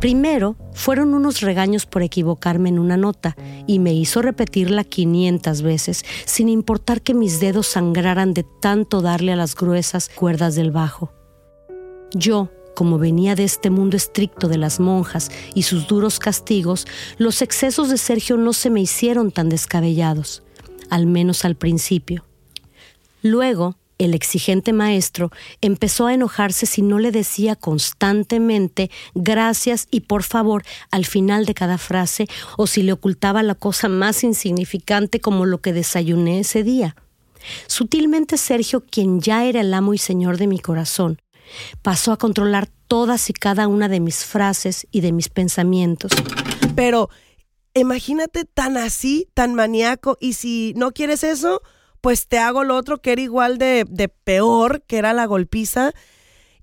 Primero, 0.00 0.56
fueron 0.72 1.14
unos 1.14 1.42
regaños 1.42 1.86
por 1.86 2.02
equivocarme 2.02 2.70
en 2.70 2.80
una 2.80 2.96
nota 2.96 3.36
y 3.68 3.78
me 3.78 3.92
hizo 3.92 4.20
repetirla 4.20 4.82
500 4.82 5.62
veces, 5.62 6.04
sin 6.24 6.48
importar 6.48 7.02
que 7.02 7.14
mis 7.14 7.38
dedos 7.38 7.68
sangraran 7.68 8.34
de 8.34 8.44
tanto 8.60 9.00
darle 9.00 9.32
a 9.32 9.36
las 9.36 9.54
gruesas 9.54 10.08
cuerdas 10.08 10.56
del 10.56 10.72
bajo. 10.72 11.12
Yo, 12.14 12.50
como 12.74 12.98
venía 12.98 13.36
de 13.36 13.44
este 13.44 13.70
mundo 13.70 13.96
estricto 13.96 14.48
de 14.48 14.58
las 14.58 14.80
monjas 14.80 15.30
y 15.54 15.62
sus 15.62 15.86
duros 15.86 16.18
castigos, 16.18 16.86
los 17.18 17.42
excesos 17.42 17.88
de 17.88 17.98
Sergio 17.98 18.36
no 18.38 18.54
se 18.54 18.70
me 18.70 18.80
hicieron 18.80 19.30
tan 19.30 19.50
descabellados, 19.50 20.42
al 20.90 21.06
menos 21.06 21.44
al 21.44 21.54
principio. 21.54 22.24
Luego, 23.22 23.76
el 23.98 24.14
exigente 24.14 24.72
maestro 24.72 25.30
empezó 25.60 26.06
a 26.06 26.14
enojarse 26.14 26.66
si 26.66 26.82
no 26.82 26.98
le 26.98 27.12
decía 27.12 27.54
constantemente 27.54 28.90
gracias 29.14 29.86
y 29.90 30.00
por 30.00 30.24
favor 30.24 30.64
al 30.90 31.04
final 31.04 31.44
de 31.46 31.54
cada 31.54 31.78
frase 31.78 32.26
o 32.56 32.66
si 32.66 32.82
le 32.82 32.92
ocultaba 32.92 33.42
la 33.44 33.54
cosa 33.54 33.88
más 33.88 34.24
insignificante 34.24 35.20
como 35.20 35.46
lo 35.46 35.60
que 35.60 35.72
desayuné 35.72 36.40
ese 36.40 36.64
día. 36.64 36.96
Sutilmente 37.66 38.38
Sergio, 38.38 38.84
quien 38.84 39.20
ya 39.20 39.44
era 39.44 39.60
el 39.60 39.72
amo 39.72 39.94
y 39.94 39.98
señor 39.98 40.36
de 40.36 40.46
mi 40.48 40.58
corazón, 40.58 41.20
pasó 41.82 42.12
a 42.12 42.16
controlar 42.16 42.68
todas 42.88 43.30
y 43.30 43.32
cada 43.32 43.68
una 43.68 43.88
de 43.88 44.00
mis 44.00 44.24
frases 44.24 44.86
y 44.90 45.00
de 45.00 45.12
mis 45.12 45.28
pensamientos. 45.28 46.12
Pero 46.74 47.08
imagínate 47.74 48.44
tan 48.44 48.76
así, 48.76 49.28
tan 49.34 49.54
maníaco, 49.54 50.18
y 50.20 50.34
si 50.34 50.72
no 50.76 50.92
quieres 50.92 51.24
eso, 51.24 51.62
pues 52.02 52.28
te 52.28 52.38
hago 52.38 52.64
lo 52.64 52.76
otro 52.76 53.00
que 53.00 53.12
era 53.12 53.22
igual 53.22 53.56
de, 53.56 53.86
de 53.88 54.08
peor, 54.08 54.82
que 54.86 54.98
era 54.98 55.14
la 55.14 55.24
golpiza. 55.24 55.92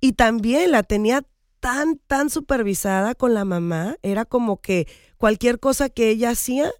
Y 0.01 0.13
también 0.13 0.71
la 0.71 0.83
tenía 0.83 1.23
tan, 1.59 1.97
tan 2.07 2.29
supervisada 2.29 3.15
con 3.15 3.33
la 3.33 3.45
mamá. 3.45 3.95
Era 4.03 4.25
como 4.25 4.61
que 4.61 4.87
cualquier 5.17 5.59
cosa 5.59 5.89
que 5.89 6.09
ella 6.09 6.31
hacía 6.31 6.71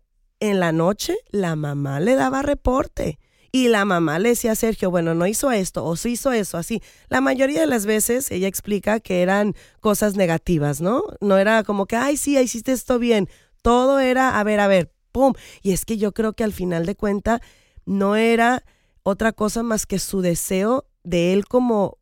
en 0.42 0.60
la 0.60 0.72
noche, 0.72 1.16
la 1.30 1.56
mamá 1.56 2.00
le 2.00 2.16
daba 2.16 2.42
reporte. 2.42 3.18
Y 3.52 3.70
la 3.70 3.84
mamá 3.86 4.20
le 4.20 4.30
decía 4.30 4.52
a 4.52 4.56
Sergio, 4.56 4.92
bueno, 4.92 5.16
no 5.16 5.26
hizo 5.26 5.52
esto 5.52 5.84
o 5.84 5.96
sí 5.96 6.12
hizo 6.12 6.32
eso, 6.34 6.58
así. 6.58 6.84
La 7.08 7.20
mayoría 7.20 7.62
de 7.62 7.68
las 7.68 7.86
veces 7.86 8.30
ella 8.30 8.48
explica 8.48 9.00
que 9.00 9.22
eran 9.22 9.56
cosas 9.80 10.16
negativas, 10.16 10.82
¿no? 10.82 11.02
No 11.20 11.38
era 11.38 11.64
como 11.64 11.88
que, 11.88 11.96
ay, 11.96 12.16
sí, 12.18 12.38
hiciste 12.38 12.74
esto 12.74 13.00
bien. 13.00 13.28
Todo 13.64 14.00
era, 14.00 14.40
a 14.40 14.44
ver, 14.44 14.60
a 14.60 14.68
ver, 14.68 14.92
pum. 15.12 15.34
Y 15.64 15.72
es 15.72 15.86
que 15.86 15.98
yo 15.98 16.12
creo 16.12 16.34
que 16.34 16.44
al 16.44 16.54
final 16.54 16.86
de 16.86 16.96
cuenta 16.96 17.42
no 17.90 18.16
era 18.16 18.64
otra 19.02 19.32
cosa 19.32 19.64
más 19.64 19.88
que 19.88 19.98
su 19.98 20.22
deseo 20.22 20.86
de 21.04 21.34
él 21.34 21.48
como 21.48 21.98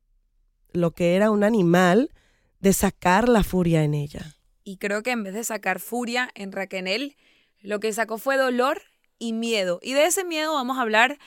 lo 0.73 0.91
que 0.91 1.15
era 1.15 1.31
un 1.31 1.45
animal, 1.45 2.11
de 2.59 2.73
sacar 2.73 3.29
la 3.29 3.41
furia 3.43 3.83
en 3.83 3.93
ella. 3.93 4.35
Y 4.65 4.77
creo 4.77 5.01
que 5.01 5.11
en 5.11 5.23
vez 5.23 5.33
de 5.33 5.45
sacar 5.45 5.79
furia 5.79 6.29
en 6.35 6.51
Raquel, 6.51 7.15
lo 7.61 7.79
que 7.79 7.93
sacó 7.93 8.17
fue 8.17 8.35
dolor 8.35 8.81
y 9.17 9.31
miedo. 9.31 9.79
Y 9.81 9.93
de 9.93 10.05
ese 10.05 10.25
miedo 10.25 10.53
vamos 10.53 10.77
a 10.77 10.81
hablar 10.81 11.17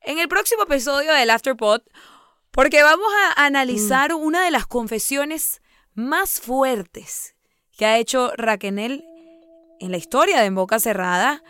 en 0.00 0.18
el 0.18 0.28
próximo 0.28 0.62
episodio 0.62 1.12
del 1.12 1.28
Afterpod, 1.28 1.82
porque 2.50 2.82
vamos 2.82 3.08
a 3.36 3.44
analizar 3.44 4.14
mm. 4.14 4.16
una 4.16 4.42
de 4.42 4.50
las 4.50 4.66
confesiones 4.66 5.60
más 5.92 6.40
fuertes 6.40 7.34
que 7.76 7.84
ha 7.84 7.98
hecho 7.98 8.32
Raquel 8.38 9.04
en 9.80 9.90
la 9.90 9.98
historia 9.98 10.40
de 10.40 10.46
En 10.46 10.54
Boca 10.54 10.80
Cerrada 10.80 11.42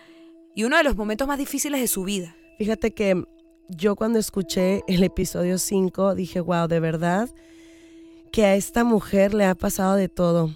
y 0.56 0.64
uno 0.64 0.76
de 0.76 0.82
los 0.82 0.96
momentos 0.96 1.28
más 1.28 1.38
difíciles 1.38 1.80
de 1.80 1.86
su 1.86 2.02
vida. 2.02 2.34
Fíjate 2.58 2.90
que 2.92 3.24
yo 3.68 3.94
cuando 3.94 4.18
escuché 4.18 4.82
el 4.88 5.04
episodio 5.04 5.58
5 5.58 6.16
dije, 6.16 6.40
wow, 6.40 6.66
de 6.66 6.80
verdad 6.80 7.30
que 8.32 8.46
a 8.46 8.56
esta 8.56 8.82
mujer 8.82 9.32
le 9.32 9.44
ha 9.44 9.54
pasado 9.54 9.94
de 9.94 10.08
todo. 10.08 10.50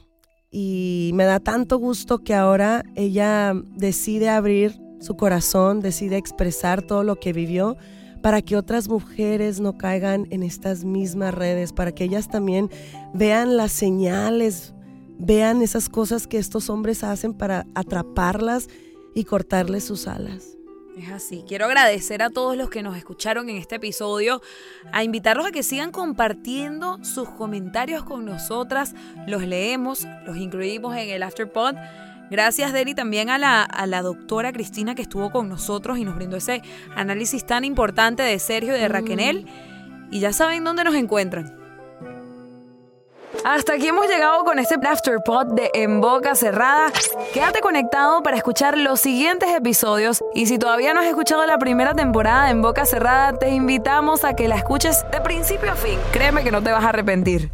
Y 0.50 1.12
me 1.14 1.24
da 1.24 1.38
tanto 1.38 1.78
gusto 1.78 2.18
que 2.18 2.34
ahora 2.34 2.84
ella 2.96 3.54
decide 3.76 4.28
abrir 4.28 4.74
su 4.98 5.16
corazón, 5.16 5.78
decide 5.78 6.16
expresar 6.16 6.82
todo 6.82 7.04
lo 7.04 7.20
que 7.20 7.32
vivió 7.32 7.76
para 8.20 8.42
que 8.42 8.56
otras 8.56 8.88
mujeres 8.88 9.60
no 9.60 9.78
caigan 9.78 10.26
en 10.30 10.42
estas 10.42 10.84
mismas 10.84 11.32
redes, 11.32 11.72
para 11.72 11.92
que 11.92 12.02
ellas 12.02 12.28
también 12.28 12.68
vean 13.14 13.56
las 13.56 13.70
señales, 13.70 14.74
vean 15.20 15.62
esas 15.62 15.88
cosas 15.88 16.26
que 16.26 16.38
estos 16.38 16.68
hombres 16.68 17.04
hacen 17.04 17.32
para 17.32 17.64
atraparlas 17.76 18.68
y 19.14 19.22
cortarles 19.22 19.84
sus 19.84 20.08
alas. 20.08 20.56
Es 20.96 21.10
así. 21.10 21.44
Quiero 21.48 21.64
agradecer 21.64 22.22
a 22.22 22.28
todos 22.28 22.56
los 22.56 22.68
que 22.68 22.82
nos 22.82 22.96
escucharon 22.96 23.48
en 23.48 23.56
este 23.56 23.76
episodio, 23.76 24.42
a 24.92 25.02
invitarlos 25.04 25.46
a 25.46 25.50
que 25.50 25.62
sigan 25.62 25.90
compartiendo 25.90 27.02
sus 27.02 27.30
comentarios 27.30 28.04
con 28.04 28.26
nosotras. 28.26 28.94
Los 29.26 29.42
leemos, 29.42 30.06
los 30.26 30.36
incluimos 30.36 30.94
en 30.96 31.08
el 31.08 31.22
Afterpod. 31.22 31.76
Gracias, 32.30 32.72
Deli, 32.72 32.94
también 32.94 33.30
a 33.30 33.38
la, 33.38 33.62
a 33.62 33.86
la 33.86 34.02
doctora 34.02 34.52
Cristina 34.52 34.94
que 34.94 35.02
estuvo 35.02 35.30
con 35.30 35.48
nosotros 35.48 35.98
y 35.98 36.04
nos 36.04 36.16
brindó 36.16 36.36
ese 36.36 36.62
análisis 36.94 37.46
tan 37.46 37.64
importante 37.64 38.22
de 38.22 38.38
Sergio 38.38 38.76
y 38.76 38.80
de 38.80 38.88
Raquel. 38.88 39.46
Y 40.10 40.20
ya 40.20 40.32
saben 40.32 40.62
dónde 40.62 40.84
nos 40.84 40.94
encuentran. 40.94 41.61
Hasta 43.44 43.74
aquí 43.74 43.88
hemos 43.88 44.06
llegado 44.06 44.44
con 44.44 44.58
este 44.58 44.76
Afterpod 44.86 45.54
de 45.54 45.70
En 45.74 46.00
Boca 46.00 46.34
Cerrada. 46.36 46.92
Quédate 47.34 47.60
conectado 47.60 48.22
para 48.22 48.36
escuchar 48.36 48.78
los 48.78 49.00
siguientes 49.00 49.48
episodios 49.50 50.22
y 50.32 50.46
si 50.46 50.58
todavía 50.58 50.94
no 50.94 51.00
has 51.00 51.06
escuchado 51.06 51.44
la 51.44 51.58
primera 51.58 51.92
temporada 51.94 52.44
de 52.44 52.50
En 52.52 52.62
Boca 52.62 52.86
Cerrada, 52.86 53.36
te 53.36 53.50
invitamos 53.50 54.24
a 54.24 54.34
que 54.34 54.46
la 54.46 54.56
escuches 54.56 55.04
de 55.10 55.20
principio 55.20 55.72
a 55.72 55.74
fin. 55.74 55.98
Créeme 56.12 56.44
que 56.44 56.52
no 56.52 56.62
te 56.62 56.70
vas 56.70 56.84
a 56.84 56.90
arrepentir. 56.90 57.50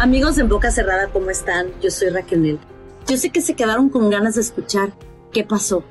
Amigos 0.00 0.34
de 0.34 0.42
En 0.42 0.48
Boca 0.48 0.72
Cerrada, 0.72 1.08
¿cómo 1.12 1.30
están? 1.30 1.68
Yo 1.80 1.90
soy 1.90 2.08
Raquel. 2.08 2.58
Yo 3.06 3.16
sé 3.16 3.30
que 3.30 3.40
se 3.40 3.54
quedaron 3.54 3.88
con 3.88 4.10
ganas 4.10 4.34
de 4.34 4.40
escuchar 4.40 4.90
qué 5.32 5.44
pasó 5.44 5.84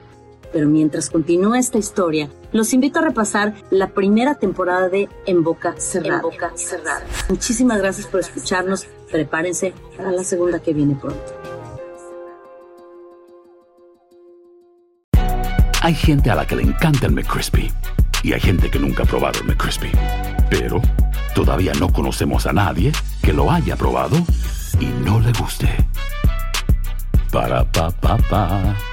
pero 0.54 0.70
mientras 0.70 1.10
continúa 1.10 1.60
esta 1.60 1.80
historia, 1.80 2.30
los 2.54 2.72
invito 2.74 3.00
a 3.00 3.02
repasar 3.02 3.54
la 3.72 3.90
primera 3.90 4.36
temporada 4.36 4.88
de 4.88 5.10
En 5.26 5.44
Boca 5.44 5.76
Cerrada. 5.78 6.22
Boca 6.22 6.52
Cerrada. 6.56 7.04
Muchísimas 7.30 7.80
gracias 7.80 8.08
por 8.08 8.20
escucharnos. 8.20 8.88
Prepárense 9.12 9.74
para 9.98 10.12
la 10.12 10.24
segunda 10.24 10.60
que 10.60 10.74
viene 10.74 10.96
pronto. 10.96 11.20
Hay 15.82 15.96
gente 15.96 16.30
a 16.30 16.36
la 16.36 16.48
que 16.48 16.56
le 16.56 16.64
encanta 16.64 17.08
el 17.08 17.12
McCrispy 17.12 17.70
y 18.24 18.32
hay 18.32 18.40
gente 18.40 18.72
que 18.72 18.80
nunca 18.80 19.04
ha 19.04 19.06
probado 19.06 19.42
el 19.42 19.48
McCrispy. 19.48 19.92
Pero 20.50 20.82
todavía 21.36 21.74
no 21.78 21.92
conocemos 21.92 22.46
a 22.46 22.54
nadie 22.54 22.94
que 23.22 23.34
lo 23.34 23.52
haya 23.52 23.76
probado 23.76 24.16
y 24.80 24.86
no 25.04 25.20
le 25.20 25.34
guste. 25.34 25.68
Para 27.32 27.70
pa 27.70 27.92
pa 27.92 28.18
pa. 28.30 28.93